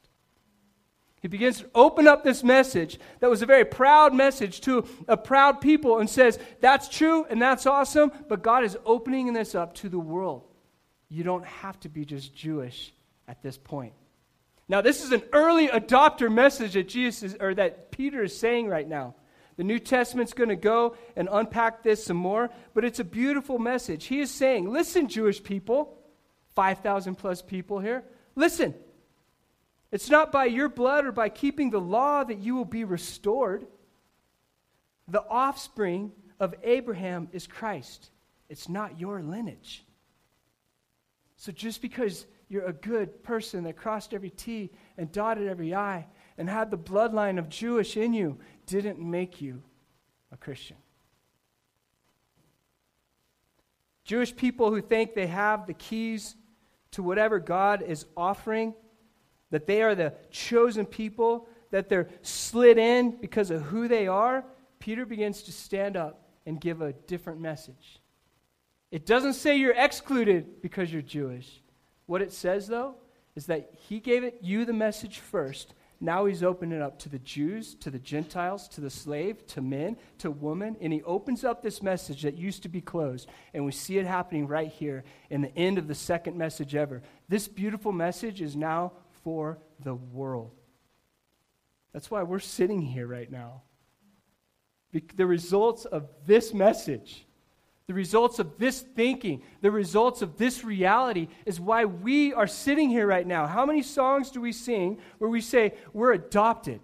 He 1.21 1.29
begins 1.29 1.61
to 1.61 1.69
open 1.73 2.05
up 2.05 2.23
this 2.23 2.43
message 2.43 2.99
that 3.21 3.29
was 3.29 3.41
a 3.41 3.45
very 3.45 3.63
proud 3.63 4.13
message 4.13 4.59
to 4.61 4.85
a 5.07 5.15
proud 5.15 5.61
people 5.61 5.99
and 5.99 6.09
says, 6.09 6.37
That's 6.59 6.89
true 6.89 7.25
and 7.29 7.41
that's 7.41 7.65
awesome, 7.65 8.11
but 8.27 8.43
God 8.43 8.65
is 8.65 8.77
opening 8.85 9.31
this 9.31 9.55
up 9.55 9.73
to 9.75 9.89
the 9.89 9.97
world. 9.97 10.43
You 11.09 11.23
don't 11.23 11.45
have 11.45 11.79
to 11.81 11.89
be 11.89 12.05
just 12.05 12.35
Jewish 12.35 12.93
at 13.27 13.41
this 13.41 13.57
point. 13.57 13.93
Now, 14.67 14.81
this 14.81 15.03
is 15.03 15.11
an 15.11 15.23
early 15.33 15.67
adopter 15.67 16.31
message 16.31 16.73
that 16.73 16.87
Jesus 16.87 17.33
is, 17.33 17.37
or 17.39 17.53
that 17.55 17.91
Peter 17.91 18.23
is 18.23 18.37
saying 18.37 18.67
right 18.67 18.87
now. 18.87 19.15
The 19.55 19.63
New 19.63 19.79
Testament's 19.79 20.33
going 20.33 20.49
to 20.49 20.55
go 20.55 20.95
and 21.15 21.29
unpack 21.31 21.83
this 21.83 22.05
some 22.05 22.17
more, 22.17 22.49
but 22.73 22.83
it's 22.83 22.99
a 22.99 23.03
beautiful 23.03 23.59
message. 23.59 24.05
He 24.05 24.19
is 24.19 24.31
saying, 24.31 24.71
Listen, 24.71 25.07
Jewish 25.07 25.43
people, 25.43 25.99
5,000 26.55 27.15
plus 27.15 27.41
people 27.41 27.79
here, 27.79 28.03
listen. 28.35 28.73
It's 29.91 30.09
not 30.09 30.31
by 30.31 30.45
your 30.45 30.69
blood 30.69 31.05
or 31.05 31.11
by 31.11 31.29
keeping 31.29 31.69
the 31.69 31.79
law 31.79 32.23
that 32.23 32.39
you 32.39 32.55
will 32.55 32.65
be 32.65 32.83
restored. 32.83 33.67
The 35.07 35.21
offspring 35.21 36.11
of 36.39 36.55
Abraham 36.63 37.27
is 37.31 37.45
Christ. 37.45 38.09
It's 38.49 38.67
not 38.67 38.99
your 38.99 39.21
lineage. 39.21 39.85
So 41.37 41.51
just 41.51 41.79
because 41.79 42.25
you're 42.53 42.65
a 42.65 42.73
good 42.73 43.23
person 43.23 43.63
that 43.63 43.75
crossed 43.75 44.13
every 44.13 44.29
T 44.29 44.69
and 44.95 45.11
dotted 45.11 45.47
every 45.47 45.73
I 45.73 46.05
and 46.37 46.47
had 46.47 46.69
the 46.69 46.77
bloodline 46.77 47.39
of 47.39 47.49
Jewish 47.49 47.97
in 47.97 48.13
you 48.13 48.37
didn't 48.67 48.99
make 48.99 49.41
you 49.41 49.63
a 50.31 50.37
Christian. 50.37 50.77
Jewish 54.03 54.35
people 54.35 54.69
who 54.69 54.81
think 54.81 55.15
they 55.15 55.25
have 55.25 55.65
the 55.65 55.73
keys 55.73 56.35
to 56.91 57.01
whatever 57.01 57.39
God 57.39 57.81
is 57.81 58.05
offering 58.15 58.75
that 59.49 59.65
they 59.65 59.81
are 59.81 59.95
the 59.95 60.13
chosen 60.29 60.85
people, 60.85 61.47
that 61.71 61.89
they're 61.89 62.09
slid 62.21 62.77
in 62.77 63.19
because 63.19 63.49
of 63.49 63.63
who 63.63 63.87
they 63.87 64.05
are, 64.05 64.45
Peter 64.77 65.07
begins 65.07 65.41
to 65.43 65.51
stand 65.51 65.97
up 65.97 66.27
and 66.45 66.61
give 66.61 66.81
a 66.81 66.93
different 66.93 67.39
message. 67.41 67.99
It 68.91 69.07
doesn't 69.07 69.33
say 69.33 69.57
you're 69.57 69.73
excluded 69.73 70.61
because 70.61 70.93
you're 70.93 71.01
Jewish. 71.01 71.62
What 72.05 72.21
it 72.21 72.33
says, 72.33 72.67
though, 72.67 72.95
is 73.35 73.45
that 73.47 73.71
he 73.87 73.99
gave 73.99 74.23
it 74.23 74.39
you 74.41 74.65
the 74.65 74.73
message 74.73 75.19
first. 75.19 75.73
Now 75.99 76.25
he's 76.25 76.43
opening 76.43 76.77
it 76.77 76.81
up 76.81 76.99
to 76.99 77.09
the 77.09 77.19
Jews, 77.19 77.75
to 77.75 77.89
the 77.89 77.99
Gentiles, 77.99 78.67
to 78.69 78.81
the 78.81 78.89
slave, 78.89 79.47
to 79.47 79.61
men, 79.61 79.95
to 80.17 80.29
women, 80.29 80.75
and 80.81 80.91
he 80.91 81.01
opens 81.03 81.45
up 81.45 81.63
this 81.63 81.81
message 81.81 82.23
that 82.23 82.35
used 82.35 82.63
to 82.63 82.69
be 82.69 82.81
closed. 82.81 83.29
And 83.53 83.63
we 83.65 83.71
see 83.71 83.97
it 83.97 84.05
happening 84.05 84.45
right 84.45 84.67
here 84.67 85.05
in 85.29 85.41
the 85.41 85.57
end 85.57 85.77
of 85.77 85.87
the 85.87 85.95
second 85.95 86.37
message 86.37 86.75
ever. 86.75 87.01
This 87.29 87.47
beautiful 87.47 87.93
message 87.93 88.41
is 88.41 88.55
now 88.55 88.91
for 89.23 89.59
the 89.79 89.95
world. 89.95 90.51
That's 91.93 92.11
why 92.11 92.23
we're 92.23 92.39
sitting 92.39 92.81
here 92.81 93.07
right 93.07 93.31
now. 93.31 93.61
The 95.15 95.25
results 95.25 95.85
of 95.85 96.09
this 96.25 96.53
message, 96.53 97.25
the 97.87 97.93
results 97.93 98.39
of 98.39 98.57
this 98.57 98.81
thinking, 98.81 99.43
the 99.61 99.71
results 99.71 100.21
of 100.21 100.37
this 100.37 100.63
reality 100.63 101.27
is 101.45 101.59
why 101.59 101.85
we 101.85 102.33
are 102.33 102.47
sitting 102.47 102.89
here 102.89 103.05
right 103.05 103.27
now. 103.27 103.45
How 103.45 103.65
many 103.65 103.83
songs 103.83 104.31
do 104.31 104.39
we 104.39 104.53
sing 104.53 104.99
where 105.17 105.29
we 105.29 105.41
say 105.41 105.73
we're 105.91 106.13
adopted? 106.13 106.79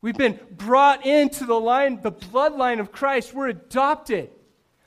We've 0.00 0.16
been 0.16 0.38
brought 0.50 1.04
into 1.04 1.46
the 1.46 1.58
line, 1.58 2.00
the 2.00 2.12
bloodline 2.12 2.80
of 2.80 2.92
Christ. 2.92 3.34
We're 3.34 3.48
adopted. 3.48 4.30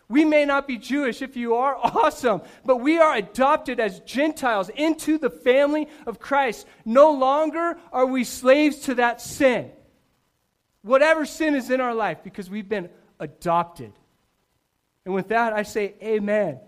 We 0.07 0.23
may 0.23 0.45
not 0.45 0.67
be 0.67 0.77
Jewish. 0.77 1.21
If 1.21 1.35
you 1.35 1.55
are, 1.55 1.75
awesome. 1.83 2.41
But 2.63 2.77
we 2.77 2.97
are 2.97 3.15
adopted 3.15 3.79
as 3.79 3.99
Gentiles 4.01 4.69
into 4.69 5.17
the 5.17 5.29
family 5.29 5.87
of 6.05 6.19
Christ. 6.19 6.67
No 6.85 7.11
longer 7.11 7.77
are 7.91 8.05
we 8.05 8.23
slaves 8.23 8.79
to 8.81 8.95
that 8.95 9.19
sin. 9.19 9.71
Whatever 10.83 11.25
sin 11.25 11.55
is 11.55 11.69
in 11.69 11.81
our 11.81 11.95
life, 11.95 12.19
because 12.23 12.49
we've 12.49 12.69
been 12.69 12.89
adopted. 13.19 13.91
And 15.05 15.13
with 15.13 15.29
that, 15.29 15.53
I 15.53 15.63
say, 15.63 15.95
Amen. 16.01 16.59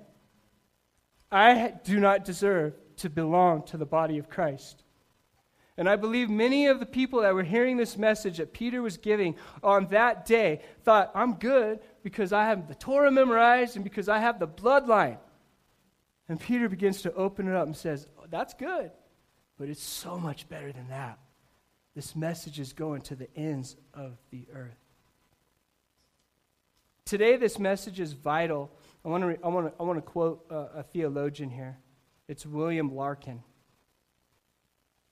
I 1.31 1.73
do 1.83 1.99
not 1.99 2.23
deserve 2.23 2.73
to 2.97 3.09
belong 3.09 3.63
to 3.63 3.77
the 3.77 3.85
body 3.85 4.17
of 4.17 4.29
Christ. 4.29 4.83
And 5.77 5.87
I 5.87 5.95
believe 5.95 6.29
many 6.29 6.67
of 6.67 6.79
the 6.79 6.85
people 6.85 7.21
that 7.21 7.35
were 7.35 7.43
hearing 7.43 7.77
this 7.77 7.97
message 7.97 8.37
that 8.37 8.51
Peter 8.51 8.81
was 8.81 8.97
giving 8.97 9.35
on 9.61 9.87
that 9.87 10.25
day 10.25 10.61
thought, 10.83 11.11
I'm 11.13 11.35
good 11.35 11.79
because 12.01 12.33
I 12.33 12.45
have 12.45 12.67
the 12.67 12.73
Torah 12.73 13.11
memorized 13.11 13.75
and 13.75 13.83
because 13.83 14.09
I 14.09 14.17
have 14.17 14.39
the 14.39 14.47
bloodline. 14.47 15.17
And 16.29 16.39
Peter 16.39 16.67
begins 16.67 17.03
to 17.03 17.13
open 17.13 17.47
it 17.47 17.55
up 17.55 17.67
and 17.67 17.77
says, 17.77 18.07
oh, 18.17 18.25
That's 18.29 18.55
good, 18.55 18.91
but 19.59 19.69
it's 19.69 19.83
so 19.83 20.17
much 20.17 20.49
better 20.49 20.71
than 20.71 20.89
that. 20.89 21.19
This 21.93 22.15
message 22.15 22.59
is 22.59 22.73
going 22.73 23.01
to 23.03 23.15
the 23.15 23.27
ends 23.35 23.75
of 23.93 24.17
the 24.31 24.47
earth. 24.53 24.86
Today, 27.07 27.37
this 27.37 27.57
message 27.57 28.01
is 28.01 28.11
vital. 28.11 28.69
I 29.05 29.07
want 29.07 29.21
to, 29.21 29.27
re- 29.27 29.37
I 29.41 29.47
want 29.47 29.67
to, 29.67 29.73
I 29.79 29.83
want 29.83 29.97
to 29.97 30.01
quote 30.01 30.45
a, 30.49 30.79
a 30.79 30.83
theologian 30.83 31.49
here. 31.49 31.77
It's 32.27 32.45
William 32.45 32.93
Larkin 32.93 33.41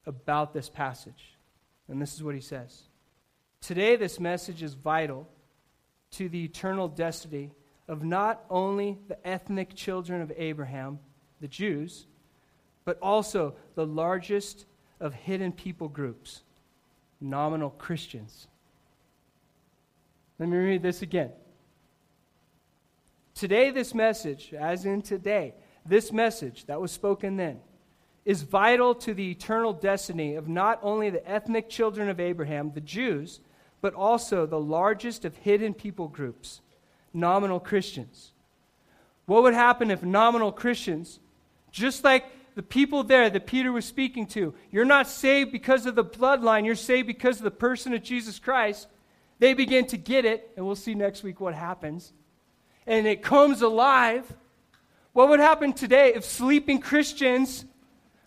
about 0.05 0.53
this 0.53 0.67
passage. 0.67 1.37
And 1.87 2.01
this 2.01 2.13
is 2.13 2.21
what 2.21 2.35
he 2.35 2.41
says 2.41 2.81
Today, 3.61 3.95
this 3.95 4.19
message 4.19 4.61
is 4.61 4.73
vital 4.73 5.25
to 6.11 6.27
the 6.27 6.43
eternal 6.43 6.89
destiny 6.89 7.53
of 7.87 8.03
not 8.03 8.43
only 8.49 8.97
the 9.07 9.25
ethnic 9.25 9.73
children 9.73 10.21
of 10.21 10.33
Abraham, 10.35 10.99
the 11.39 11.47
Jews, 11.47 12.07
but 12.83 12.99
also 13.01 13.55
the 13.75 13.85
largest 13.85 14.65
of 14.99 15.13
hidden 15.13 15.53
people 15.53 15.87
groups, 15.87 16.41
nominal 17.21 17.69
Christians. 17.69 18.47
Let 20.39 20.49
me 20.49 20.57
read 20.57 20.83
this 20.83 21.01
again. 21.01 21.31
Today, 23.35 23.69
this 23.69 23.93
message, 23.93 24.53
as 24.57 24.85
in 24.85 25.01
today, 25.01 25.53
this 25.85 26.13
message 26.13 26.65
that 26.65 26.79
was 26.79 26.91
spoken 26.91 27.35
then, 27.35 27.59
is 28.23 28.43
vital 28.43 28.95
to 28.95 29.13
the 29.13 29.29
eternal 29.29 29.73
destiny 29.73 30.35
of 30.35 30.47
not 30.47 30.79
only 30.81 31.09
the 31.09 31.29
ethnic 31.29 31.69
children 31.69 32.07
of 32.07 32.21
Abraham, 32.21 32.71
the 32.73 32.79
Jews, 32.79 33.41
but 33.81 33.93
also 33.93 34.45
the 34.45 34.59
largest 34.59 35.25
of 35.25 35.35
hidden 35.35 35.73
people 35.73 36.07
groups, 36.07 36.61
nominal 37.13 37.59
Christians. 37.59 38.31
What 39.25 39.43
would 39.43 39.53
happen 39.53 39.91
if 39.91 40.01
nominal 40.01 40.53
Christians, 40.53 41.19
just 41.71 42.05
like 42.05 42.25
the 42.55 42.63
people 42.63 43.03
there 43.03 43.29
that 43.29 43.45
Peter 43.45 43.71
was 43.73 43.83
speaking 43.83 44.27
to, 44.27 44.53
you're 44.71 44.85
not 44.85 45.09
saved 45.09 45.51
because 45.51 45.85
of 45.85 45.95
the 45.95 46.05
bloodline, 46.05 46.65
you're 46.65 46.73
saved 46.73 47.05
because 47.05 47.37
of 47.37 47.43
the 47.43 47.51
person 47.51 47.93
of 47.93 48.01
Jesus 48.01 48.39
Christ. 48.39 48.87
They 49.39 49.53
begin 49.53 49.85
to 49.87 49.97
get 49.97 50.23
it, 50.23 50.51
and 50.55 50.65
we'll 50.65 50.77
see 50.77 50.95
next 50.95 51.21
week 51.21 51.41
what 51.41 51.53
happens. 51.53 52.13
And 52.85 53.07
it 53.07 53.23
comes 53.23 53.61
alive. 53.61 54.31
What 55.13 55.29
would 55.29 55.39
happen 55.39 55.71
today 55.71 56.13
if 56.13 56.25
sleeping 56.25 56.79
Christians 56.79 57.63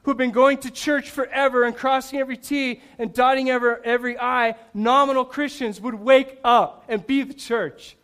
who've 0.03 0.17
been 0.17 0.31
going 0.31 0.57
to 0.57 0.71
church 0.71 1.11
forever 1.11 1.65
and 1.65 1.77
crossing 1.77 2.19
every 2.19 2.39
T 2.39 2.81
and 2.99 3.13
dotting 3.13 3.51
every, 3.51 3.75
every 3.85 4.19
I, 4.19 4.55
nominal 4.73 5.27
Christians 5.27 5.83
would 5.83 5.95
wake 5.95 6.39
up 6.43 6.87
and 6.89 7.07
be 7.07 7.23
the 7.25 7.35
church. 7.35 7.98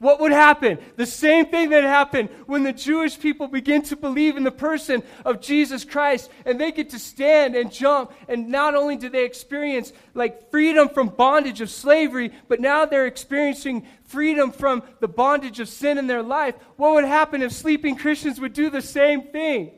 What 0.00 0.18
would 0.20 0.32
happen? 0.32 0.78
The 0.96 1.04
same 1.04 1.44
thing 1.44 1.68
that 1.70 1.84
happened 1.84 2.30
when 2.46 2.62
the 2.62 2.72
Jewish 2.72 3.20
people 3.20 3.48
begin 3.48 3.82
to 3.82 3.96
believe 3.96 4.38
in 4.38 4.44
the 4.44 4.50
person 4.50 5.02
of 5.26 5.42
Jesus 5.42 5.84
Christ 5.84 6.30
and 6.46 6.58
they 6.58 6.72
get 6.72 6.88
to 6.90 6.98
stand 6.98 7.54
and 7.54 7.70
jump. 7.70 8.10
And 8.26 8.48
not 8.48 8.74
only 8.74 8.96
do 8.96 9.10
they 9.10 9.26
experience 9.26 9.92
like 10.14 10.50
freedom 10.50 10.88
from 10.88 11.08
bondage 11.08 11.60
of 11.60 11.68
slavery, 11.68 12.32
but 12.48 12.60
now 12.60 12.86
they're 12.86 13.06
experiencing 13.06 13.86
freedom 14.04 14.52
from 14.52 14.82
the 15.00 15.08
bondage 15.08 15.60
of 15.60 15.68
sin 15.68 15.98
in 15.98 16.06
their 16.06 16.22
life. 16.22 16.54
What 16.76 16.94
would 16.94 17.04
happen 17.04 17.42
if 17.42 17.52
sleeping 17.52 17.94
Christians 17.94 18.40
would 18.40 18.54
do 18.54 18.70
the 18.70 18.80
same 18.80 19.24
thing? 19.24 19.72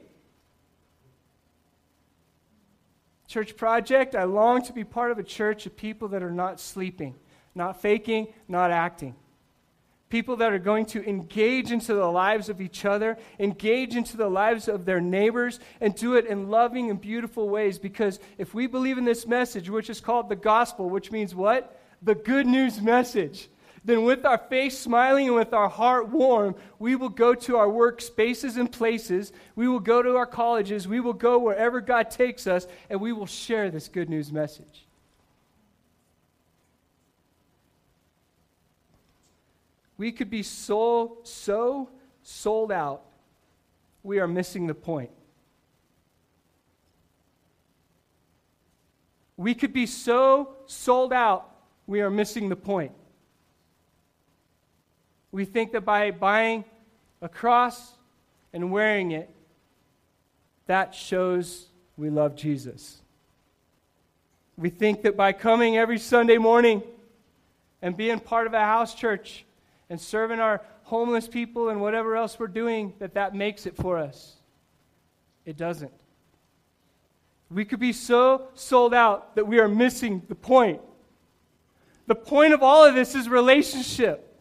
Church 3.26 3.56
Project, 3.56 4.14
I 4.14 4.22
long 4.22 4.62
to 4.66 4.72
be 4.72 4.84
part 4.84 5.10
of 5.10 5.18
a 5.18 5.24
church 5.24 5.66
of 5.66 5.76
people 5.76 6.06
that 6.08 6.22
are 6.22 6.30
not 6.30 6.60
sleeping, 6.60 7.16
not 7.56 7.82
faking, 7.82 8.28
not 8.46 8.70
acting 8.70 9.16
people 10.12 10.36
that 10.36 10.52
are 10.52 10.58
going 10.58 10.84
to 10.84 11.02
engage 11.08 11.72
into 11.72 11.94
the 11.94 12.04
lives 12.04 12.50
of 12.50 12.60
each 12.60 12.84
other, 12.84 13.16
engage 13.38 13.96
into 13.96 14.14
the 14.14 14.28
lives 14.28 14.68
of 14.68 14.84
their 14.84 15.00
neighbors, 15.00 15.58
and 15.80 15.94
do 15.94 16.16
it 16.16 16.26
in 16.26 16.50
loving 16.50 16.90
and 16.90 17.00
beautiful 17.00 17.48
ways. 17.48 17.78
Because 17.78 18.20
if 18.36 18.52
we 18.52 18.66
believe 18.66 18.98
in 18.98 19.06
this 19.06 19.26
message, 19.26 19.70
which 19.70 19.88
is 19.88 20.02
called 20.02 20.28
the 20.28 20.36
gospel, 20.36 20.90
which 20.90 21.10
means 21.10 21.34
what? 21.34 21.80
The 22.02 22.14
good 22.14 22.46
news 22.46 22.78
message. 22.78 23.48
Then, 23.86 24.04
with 24.04 24.26
our 24.26 24.36
face 24.36 24.78
smiling 24.78 25.28
and 25.28 25.34
with 25.34 25.54
our 25.54 25.70
heart 25.70 26.10
warm, 26.10 26.56
we 26.78 26.94
will 26.94 27.08
go 27.08 27.34
to 27.34 27.56
our 27.56 27.70
work 27.70 28.02
spaces 28.02 28.58
and 28.58 28.70
places. 28.70 29.32
We 29.56 29.66
will 29.66 29.80
go 29.80 30.02
to 30.02 30.16
our 30.16 30.26
colleges. 30.26 30.86
We 30.86 31.00
will 31.00 31.14
go 31.14 31.38
wherever 31.38 31.80
God 31.80 32.10
takes 32.10 32.46
us, 32.46 32.66
and 32.90 33.00
we 33.00 33.14
will 33.14 33.24
share 33.24 33.70
this 33.70 33.88
good 33.88 34.10
news 34.10 34.30
message. 34.30 34.81
We 40.02 40.10
could 40.10 40.30
be 40.30 40.42
so, 40.42 41.18
so 41.22 41.88
sold 42.24 42.72
out, 42.72 43.02
we 44.02 44.18
are 44.18 44.26
missing 44.26 44.66
the 44.66 44.74
point. 44.74 45.10
We 49.36 49.54
could 49.54 49.72
be 49.72 49.86
so 49.86 50.56
sold 50.66 51.12
out, 51.12 51.48
we 51.86 52.00
are 52.00 52.10
missing 52.10 52.48
the 52.48 52.56
point. 52.56 52.90
We 55.30 55.44
think 55.44 55.70
that 55.70 55.84
by 55.84 56.10
buying 56.10 56.64
a 57.20 57.28
cross 57.28 57.92
and 58.52 58.72
wearing 58.72 59.12
it, 59.12 59.30
that 60.66 60.96
shows 60.96 61.68
we 61.96 62.10
love 62.10 62.34
Jesus. 62.34 63.00
We 64.58 64.68
think 64.68 65.02
that 65.02 65.16
by 65.16 65.32
coming 65.32 65.76
every 65.76 66.00
Sunday 66.00 66.38
morning 66.38 66.82
and 67.80 67.96
being 67.96 68.18
part 68.18 68.48
of 68.48 68.52
a 68.52 68.58
house 68.58 68.96
church 68.96 69.44
and 69.92 70.00
serving 70.00 70.40
our 70.40 70.62
homeless 70.84 71.28
people 71.28 71.68
and 71.68 71.78
whatever 71.78 72.16
else 72.16 72.38
we're 72.38 72.46
doing, 72.46 72.94
that 72.98 73.12
that 73.12 73.34
makes 73.34 73.66
it 73.66 73.76
for 73.76 73.98
us. 73.98 74.36
It 75.44 75.58
doesn't. 75.58 75.92
We 77.50 77.66
could 77.66 77.78
be 77.78 77.92
so 77.92 78.48
sold 78.54 78.94
out 78.94 79.36
that 79.36 79.46
we 79.46 79.60
are 79.60 79.68
missing 79.68 80.22
the 80.28 80.34
point. 80.34 80.80
The 82.06 82.14
point 82.14 82.54
of 82.54 82.62
all 82.62 82.86
of 82.86 82.94
this 82.94 83.14
is 83.14 83.28
relationship. 83.28 84.31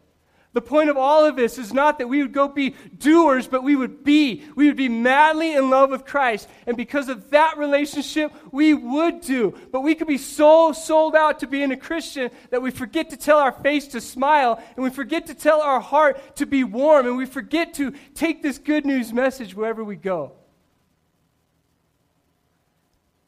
The 0.54 0.62
point 0.62 0.90
of 0.90 0.98
all 0.98 1.24
of 1.24 1.38
this 1.38 1.58
is 1.58 1.72
not 1.72 1.98
that 2.00 2.10
we 2.10 2.22
would 2.22 2.34
go 2.34 2.50
be 2.50 2.76
doers, 2.98 3.48
but 3.48 3.64
we 3.64 3.78
would 3.78 4.04
be. 4.04 4.44
We 4.56 4.68
would 4.68 4.76
be 4.76 4.90
madly 4.90 5.54
in 5.54 5.70
love 5.70 5.92
with 5.92 6.04
Christ. 6.04 6.50
And 6.68 6.76
because 6.76 7.08
of 7.08 7.30
that 7.30 7.58
relationship, 7.58 8.34
we 8.52 8.74
would 8.74 9.22
do. 9.22 9.58
But 9.72 9.80
we 9.80 9.96
could 9.96 10.08
be 10.08 10.18
so 10.18 10.74
sold 10.74 11.16
out 11.16 11.40
to 11.40 11.48
being 11.48 11.72
a 11.72 11.78
Christian 11.78 12.32
that 12.50 12.62
we 12.62 12.70
forget 12.70 13.12
to 13.12 13.18
tell 13.18 13.38
our 13.38 13.54
face 13.54 13.88
to 13.90 14.02
smile, 14.02 14.62
and 14.76 14.84
we 14.84 14.90
forget 14.90 15.28
to 15.28 15.34
tell 15.34 15.62
our 15.62 15.80
heart 15.80 16.36
to 16.36 16.46
be 16.46 16.66
warm, 16.66 17.08
and 17.08 17.16
we 17.16 17.26
forget 17.26 17.74
to 17.76 17.94
take 18.14 18.44
this 18.44 18.58
good 18.58 18.86
news 18.86 19.14
message 19.14 19.56
wherever 19.56 19.86
we 19.86 19.96
go. 19.96 20.34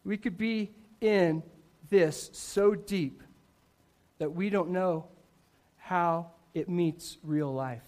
We 0.04 0.18
could 0.18 0.38
be 0.38 0.72
in 1.00 1.42
this 1.90 2.32
so 2.34 2.76
deep 2.76 3.24
that 4.18 4.34
we 4.34 4.50
don't 4.50 4.72
know 4.72 5.08
how 5.78 6.33
it 6.54 6.70
meets 6.70 7.18
real 7.24 7.54
life. 7.54 7.82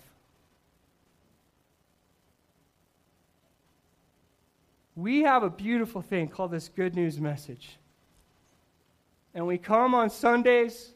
We 4.96 5.24
have 5.24 5.44
a 5.44 5.50
beautiful 5.50 6.02
thing 6.02 6.30
called 6.30 6.52
this 6.52 6.70
good 6.70 6.96
news 6.96 7.20
message. 7.20 7.78
And 9.34 9.46
we 9.46 9.58
come 9.58 9.94
on 9.94 10.10
Sundays, 10.10 10.94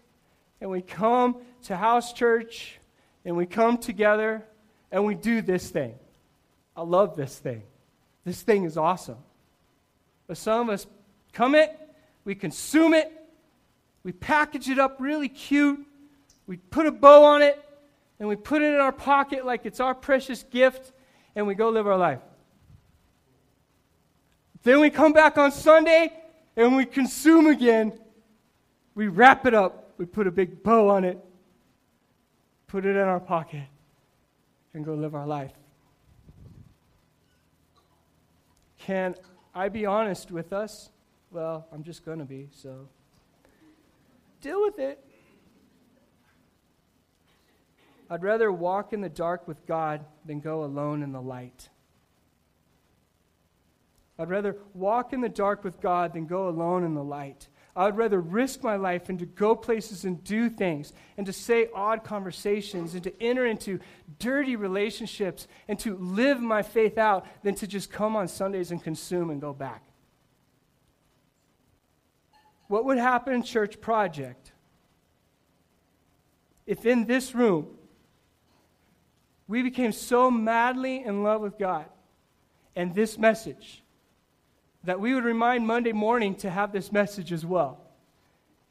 and 0.61 0.69
we 0.69 0.81
come 0.81 1.35
to 1.63 1.75
house 1.75 2.13
church, 2.13 2.79
and 3.25 3.35
we 3.35 3.45
come 3.45 3.77
together, 3.77 4.45
and 4.91 5.05
we 5.05 5.15
do 5.15 5.41
this 5.41 5.69
thing. 5.69 5.95
I 6.77 6.81
love 6.83 7.17
this 7.17 7.37
thing. 7.37 7.63
This 8.23 8.41
thing 8.41 8.63
is 8.63 8.77
awesome. 8.77 9.17
But 10.27 10.37
some 10.37 10.69
of 10.69 10.73
us 10.73 10.87
come 11.33 11.53
it, 11.55 11.77
we 12.23 12.35
consume 12.35 12.93
it, 12.93 13.11
we 14.03 14.13
package 14.13 14.69
it 14.69 14.79
up 14.79 14.97
really 14.99 15.27
cute, 15.27 15.85
we 16.49 16.57
put 16.57 16.87
a 16.87 16.91
bow 16.91 17.25
on 17.25 17.43
it, 17.43 17.63
and 18.19 18.27
we 18.27 18.35
put 18.35 18.63
it 18.63 18.73
in 18.73 18.79
our 18.79 18.91
pocket 18.91 19.45
like 19.45 19.67
it's 19.67 19.79
our 19.79 19.93
precious 19.93 20.41
gift, 20.41 20.91
and 21.35 21.45
we 21.45 21.53
go 21.53 21.69
live 21.69 21.85
our 21.85 21.95
life. 21.95 22.21
Then 24.63 24.79
we 24.79 24.89
come 24.89 25.13
back 25.13 25.37
on 25.37 25.51
Sunday 25.51 26.11
and 26.55 26.75
we 26.75 26.85
consume 26.85 27.45
again. 27.45 27.93
We 28.95 29.09
wrap 29.09 29.45
it 29.45 29.53
up. 29.53 29.93
We 29.99 30.05
put 30.05 30.25
a 30.25 30.31
big 30.31 30.63
bow 30.63 30.89
on 30.89 31.03
it, 31.03 31.19
put 32.65 32.83
it 32.83 32.95
in 32.95 32.97
our 32.97 33.19
pocket, 33.19 33.67
and 34.73 34.83
go 34.83 34.95
live 34.95 35.13
our 35.13 35.27
life. 35.27 35.53
Can 38.79 39.13
I 39.53 39.69
be 39.69 39.85
honest 39.85 40.31
with 40.31 40.51
us? 40.51 40.89
Well, 41.29 41.67
I'm 41.71 41.83
just 41.83 42.03
going 42.03 42.19
to 42.19 42.25
be, 42.25 42.49
so 42.51 42.89
deal 44.41 44.63
with 44.63 44.79
it. 44.79 45.05
I'd 48.09 48.23
rather 48.23 48.51
walk 48.51 48.91
in 48.91 49.01
the 49.01 49.09
dark 49.09 49.47
with 49.47 49.65
God 49.67 50.03
than 50.25 50.39
go 50.39 50.63
alone 50.63 51.03
in 51.03 51.11
the 51.11 51.21
light. 51.21 51.69
I'd 54.17 54.29
rather 54.29 54.57
walk 54.73 55.13
in 55.13 55.21
the 55.21 55.29
dark 55.29 55.63
with 55.63 55.79
God 55.79 56.13
than 56.13 56.25
go 56.25 56.49
alone 56.49 56.83
in 56.83 56.93
the 56.93 57.03
light. 57.03 57.47
I'd 57.75 57.95
rather 57.95 58.19
risk 58.19 58.63
my 58.63 58.75
life 58.75 59.07
and 59.07 59.19
to 59.19 59.25
go 59.25 59.55
places 59.55 60.03
and 60.03 60.21
do 60.23 60.49
things 60.49 60.91
and 61.17 61.25
to 61.25 61.31
say 61.31 61.69
odd 61.73 62.03
conversations 62.03 62.95
and 62.95 63.03
to 63.03 63.23
enter 63.23 63.45
into 63.45 63.79
dirty 64.17 64.57
relationships 64.57 65.47
and 65.69 65.79
to 65.79 65.95
live 65.95 66.41
my 66.41 66.61
faith 66.63 66.97
out 66.97 67.25
than 67.43 67.55
to 67.55 67.67
just 67.67 67.91
come 67.91 68.17
on 68.17 68.27
Sundays 68.27 68.71
and 68.71 68.83
consume 68.83 69.29
and 69.29 69.39
go 69.39 69.53
back. 69.53 69.83
What 72.67 72.83
would 72.85 72.97
happen 72.97 73.33
in 73.33 73.43
Church 73.43 73.79
Project 73.79 74.51
if 76.65 76.85
in 76.85 77.05
this 77.05 77.33
room 77.33 77.78
we 79.49 79.63
became 79.63 79.91
so 79.91 80.29
madly 80.29 81.03
in 81.03 81.23
love 81.23 81.41
with 81.41 81.57
God 81.57 81.85
and 82.75 82.93
this 82.93 83.17
message 83.17 83.83
that 84.83 84.99
we 84.99 85.15
would 85.15 85.25
remind 85.25 85.65
Monday 85.65 85.91
morning 85.91 86.35
to 86.35 86.51
have 86.51 86.71
this 86.71 86.91
message 86.91 87.33
as 87.33 87.43
well. 87.43 87.81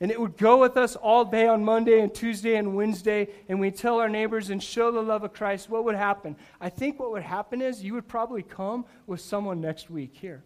And 0.00 0.12
it 0.12 0.20
would 0.20 0.36
go 0.36 0.60
with 0.60 0.76
us 0.76 0.94
all 0.94 1.24
day 1.24 1.48
on 1.48 1.64
Monday 1.64 2.00
and 2.00 2.14
Tuesday 2.14 2.54
and 2.54 2.76
Wednesday, 2.76 3.26
and 3.48 3.58
we 3.58 3.72
tell 3.72 3.98
our 3.98 4.08
neighbors 4.08 4.50
and 4.50 4.62
show 4.62 4.92
the 4.92 5.02
love 5.02 5.24
of 5.24 5.32
Christ. 5.32 5.68
What 5.68 5.84
would 5.84 5.96
happen? 5.96 6.36
I 6.60 6.68
think 6.68 7.00
what 7.00 7.10
would 7.10 7.24
happen 7.24 7.60
is 7.60 7.82
you 7.82 7.94
would 7.94 8.06
probably 8.06 8.44
come 8.44 8.84
with 9.08 9.20
someone 9.20 9.60
next 9.60 9.90
week 9.90 10.12
here. 10.14 10.44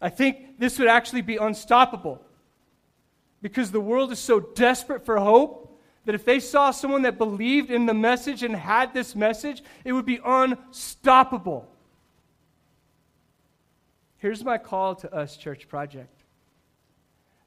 I 0.00 0.10
think 0.10 0.60
this 0.60 0.78
would 0.78 0.88
actually 0.88 1.22
be 1.22 1.38
unstoppable 1.38 2.22
because 3.42 3.72
the 3.72 3.80
world 3.80 4.12
is 4.12 4.20
so 4.20 4.38
desperate 4.38 5.04
for 5.04 5.18
hope 5.18 5.69
that 6.04 6.14
if 6.14 6.24
they 6.24 6.40
saw 6.40 6.70
someone 6.70 7.02
that 7.02 7.18
believed 7.18 7.70
in 7.70 7.86
the 7.86 7.94
message 7.94 8.42
and 8.42 8.56
had 8.56 8.94
this 8.94 9.14
message, 9.14 9.62
it 9.84 9.92
would 9.92 10.06
be 10.06 10.20
unstoppable. 10.24 11.70
Here's 14.16 14.44
my 14.44 14.58
call 14.58 14.94
to 14.96 15.14
us, 15.14 15.36
Church 15.36 15.68
Project. 15.68 16.24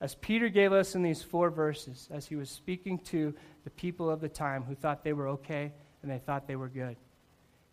As 0.02 0.16
Peter 0.16 0.50
gave 0.50 0.74
us 0.74 0.96
in 0.96 1.04
these 1.04 1.22
four 1.22 1.50
verses, 1.50 2.10
as 2.12 2.26
he 2.26 2.36
was 2.36 2.50
speaking 2.50 3.00
to 3.00 3.34
the 3.64 3.70
people 3.70 4.10
of 4.10 4.22
the 4.22 4.30
time 4.30 4.64
who 4.64 4.76
thought 4.76 5.04
they 5.04 5.14
were 5.14 5.30
okay 5.30 5.72
and 6.02 6.12
they 6.12 6.18
thought 6.18 6.48
they 6.48 6.56
were 6.56 6.68
good, 6.68 6.98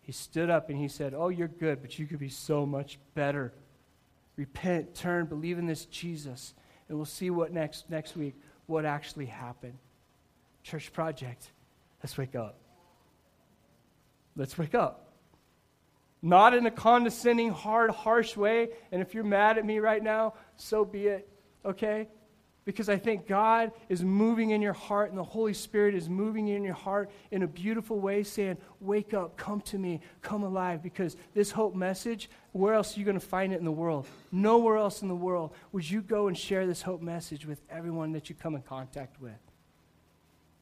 he 0.01 0.11
stood 0.11 0.49
up 0.49 0.69
and 0.69 0.79
he 0.79 0.87
said, 0.87 1.13
Oh, 1.13 1.29
you're 1.29 1.47
good, 1.47 1.81
but 1.81 1.99
you 1.99 2.05
could 2.05 2.19
be 2.19 2.29
so 2.29 2.65
much 2.65 2.99
better. 3.13 3.53
Repent, 4.35 4.95
turn, 4.95 5.25
believe 5.25 5.59
in 5.59 5.65
this 5.65 5.85
Jesus, 5.85 6.53
and 6.87 6.97
we'll 6.97 7.05
see 7.05 7.29
what 7.29 7.51
next, 7.51 7.89
next 7.89 8.15
week, 8.15 8.35
what 8.65 8.85
actually 8.85 9.25
happened. 9.25 9.77
Church 10.63 10.93
Project, 10.93 11.51
let's 12.03 12.17
wake 12.17 12.35
up. 12.35 12.57
Let's 14.35 14.57
wake 14.57 14.75
up. 14.75 15.11
Not 16.21 16.53
in 16.53 16.65
a 16.65 16.71
condescending, 16.71 17.49
hard, 17.49 17.89
harsh 17.89 18.37
way. 18.37 18.69
And 18.91 19.01
if 19.01 19.13
you're 19.13 19.23
mad 19.23 19.57
at 19.57 19.65
me 19.65 19.79
right 19.79 20.03
now, 20.03 20.35
so 20.55 20.85
be 20.85 21.07
it, 21.07 21.27
okay? 21.65 22.07
Because 22.63 22.89
I 22.89 22.97
think 22.97 23.27
God 23.27 23.71
is 23.89 24.03
moving 24.03 24.51
in 24.51 24.61
your 24.61 24.73
heart 24.73 25.09
and 25.09 25.17
the 25.17 25.23
Holy 25.23 25.53
Spirit 25.53 25.95
is 25.95 26.07
moving 26.07 26.47
in 26.47 26.63
your 26.63 26.75
heart 26.75 27.09
in 27.31 27.41
a 27.41 27.47
beautiful 27.47 27.99
way, 27.99 28.21
saying, 28.21 28.57
Wake 28.79 29.15
up, 29.15 29.35
come 29.35 29.61
to 29.61 29.79
me, 29.79 29.99
come 30.21 30.43
alive. 30.43 30.83
Because 30.83 31.17
this 31.33 31.49
hope 31.49 31.73
message, 31.73 32.29
where 32.51 32.75
else 32.75 32.95
are 32.95 32.99
you 32.99 33.05
going 33.05 33.19
to 33.19 33.25
find 33.25 33.51
it 33.51 33.57
in 33.57 33.65
the 33.65 33.71
world? 33.71 34.05
Nowhere 34.31 34.77
else 34.77 35.01
in 35.01 35.07
the 35.07 35.15
world 35.15 35.55
would 35.71 35.89
you 35.89 36.01
go 36.01 36.27
and 36.27 36.37
share 36.37 36.67
this 36.67 36.83
hope 36.83 37.01
message 37.01 37.47
with 37.47 37.59
everyone 37.67 38.11
that 38.11 38.29
you 38.29 38.35
come 38.35 38.53
in 38.53 38.61
contact 38.61 39.19
with. 39.19 39.33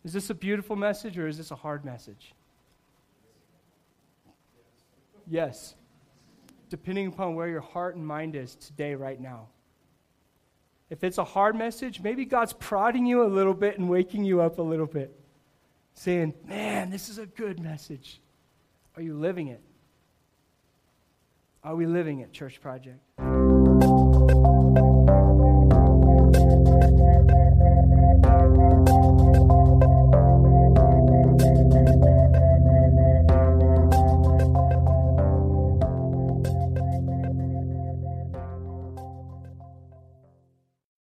Is 0.09 0.13
this 0.13 0.31
a 0.31 0.33
beautiful 0.33 0.75
message 0.75 1.19
or 1.19 1.27
is 1.27 1.37
this 1.37 1.51
a 1.51 1.55
hard 1.55 1.85
message? 1.85 2.33
Yes. 5.27 5.75
Depending 6.71 7.05
upon 7.05 7.35
where 7.35 7.47
your 7.47 7.61
heart 7.61 7.95
and 7.95 8.03
mind 8.03 8.35
is 8.35 8.55
today, 8.55 8.95
right 8.95 9.21
now. 9.21 9.49
If 10.89 11.03
it's 11.03 11.19
a 11.19 11.23
hard 11.23 11.55
message, 11.55 12.01
maybe 12.01 12.25
God's 12.25 12.53
prodding 12.53 13.05
you 13.05 13.21
a 13.21 13.29
little 13.29 13.53
bit 13.53 13.77
and 13.77 13.87
waking 13.87 14.23
you 14.23 14.41
up 14.41 14.57
a 14.57 14.63
little 14.63 14.87
bit, 14.87 15.15
saying, 15.93 16.33
Man, 16.43 16.89
this 16.89 17.07
is 17.09 17.19
a 17.19 17.27
good 17.27 17.59
message. 17.59 18.19
Are 18.95 19.03
you 19.03 19.13
living 19.13 19.49
it? 19.49 19.61
Are 21.63 21.75
we 21.75 21.85
living 21.85 22.21
it, 22.21 22.33
Church 22.33 22.59
Project? 22.59 22.97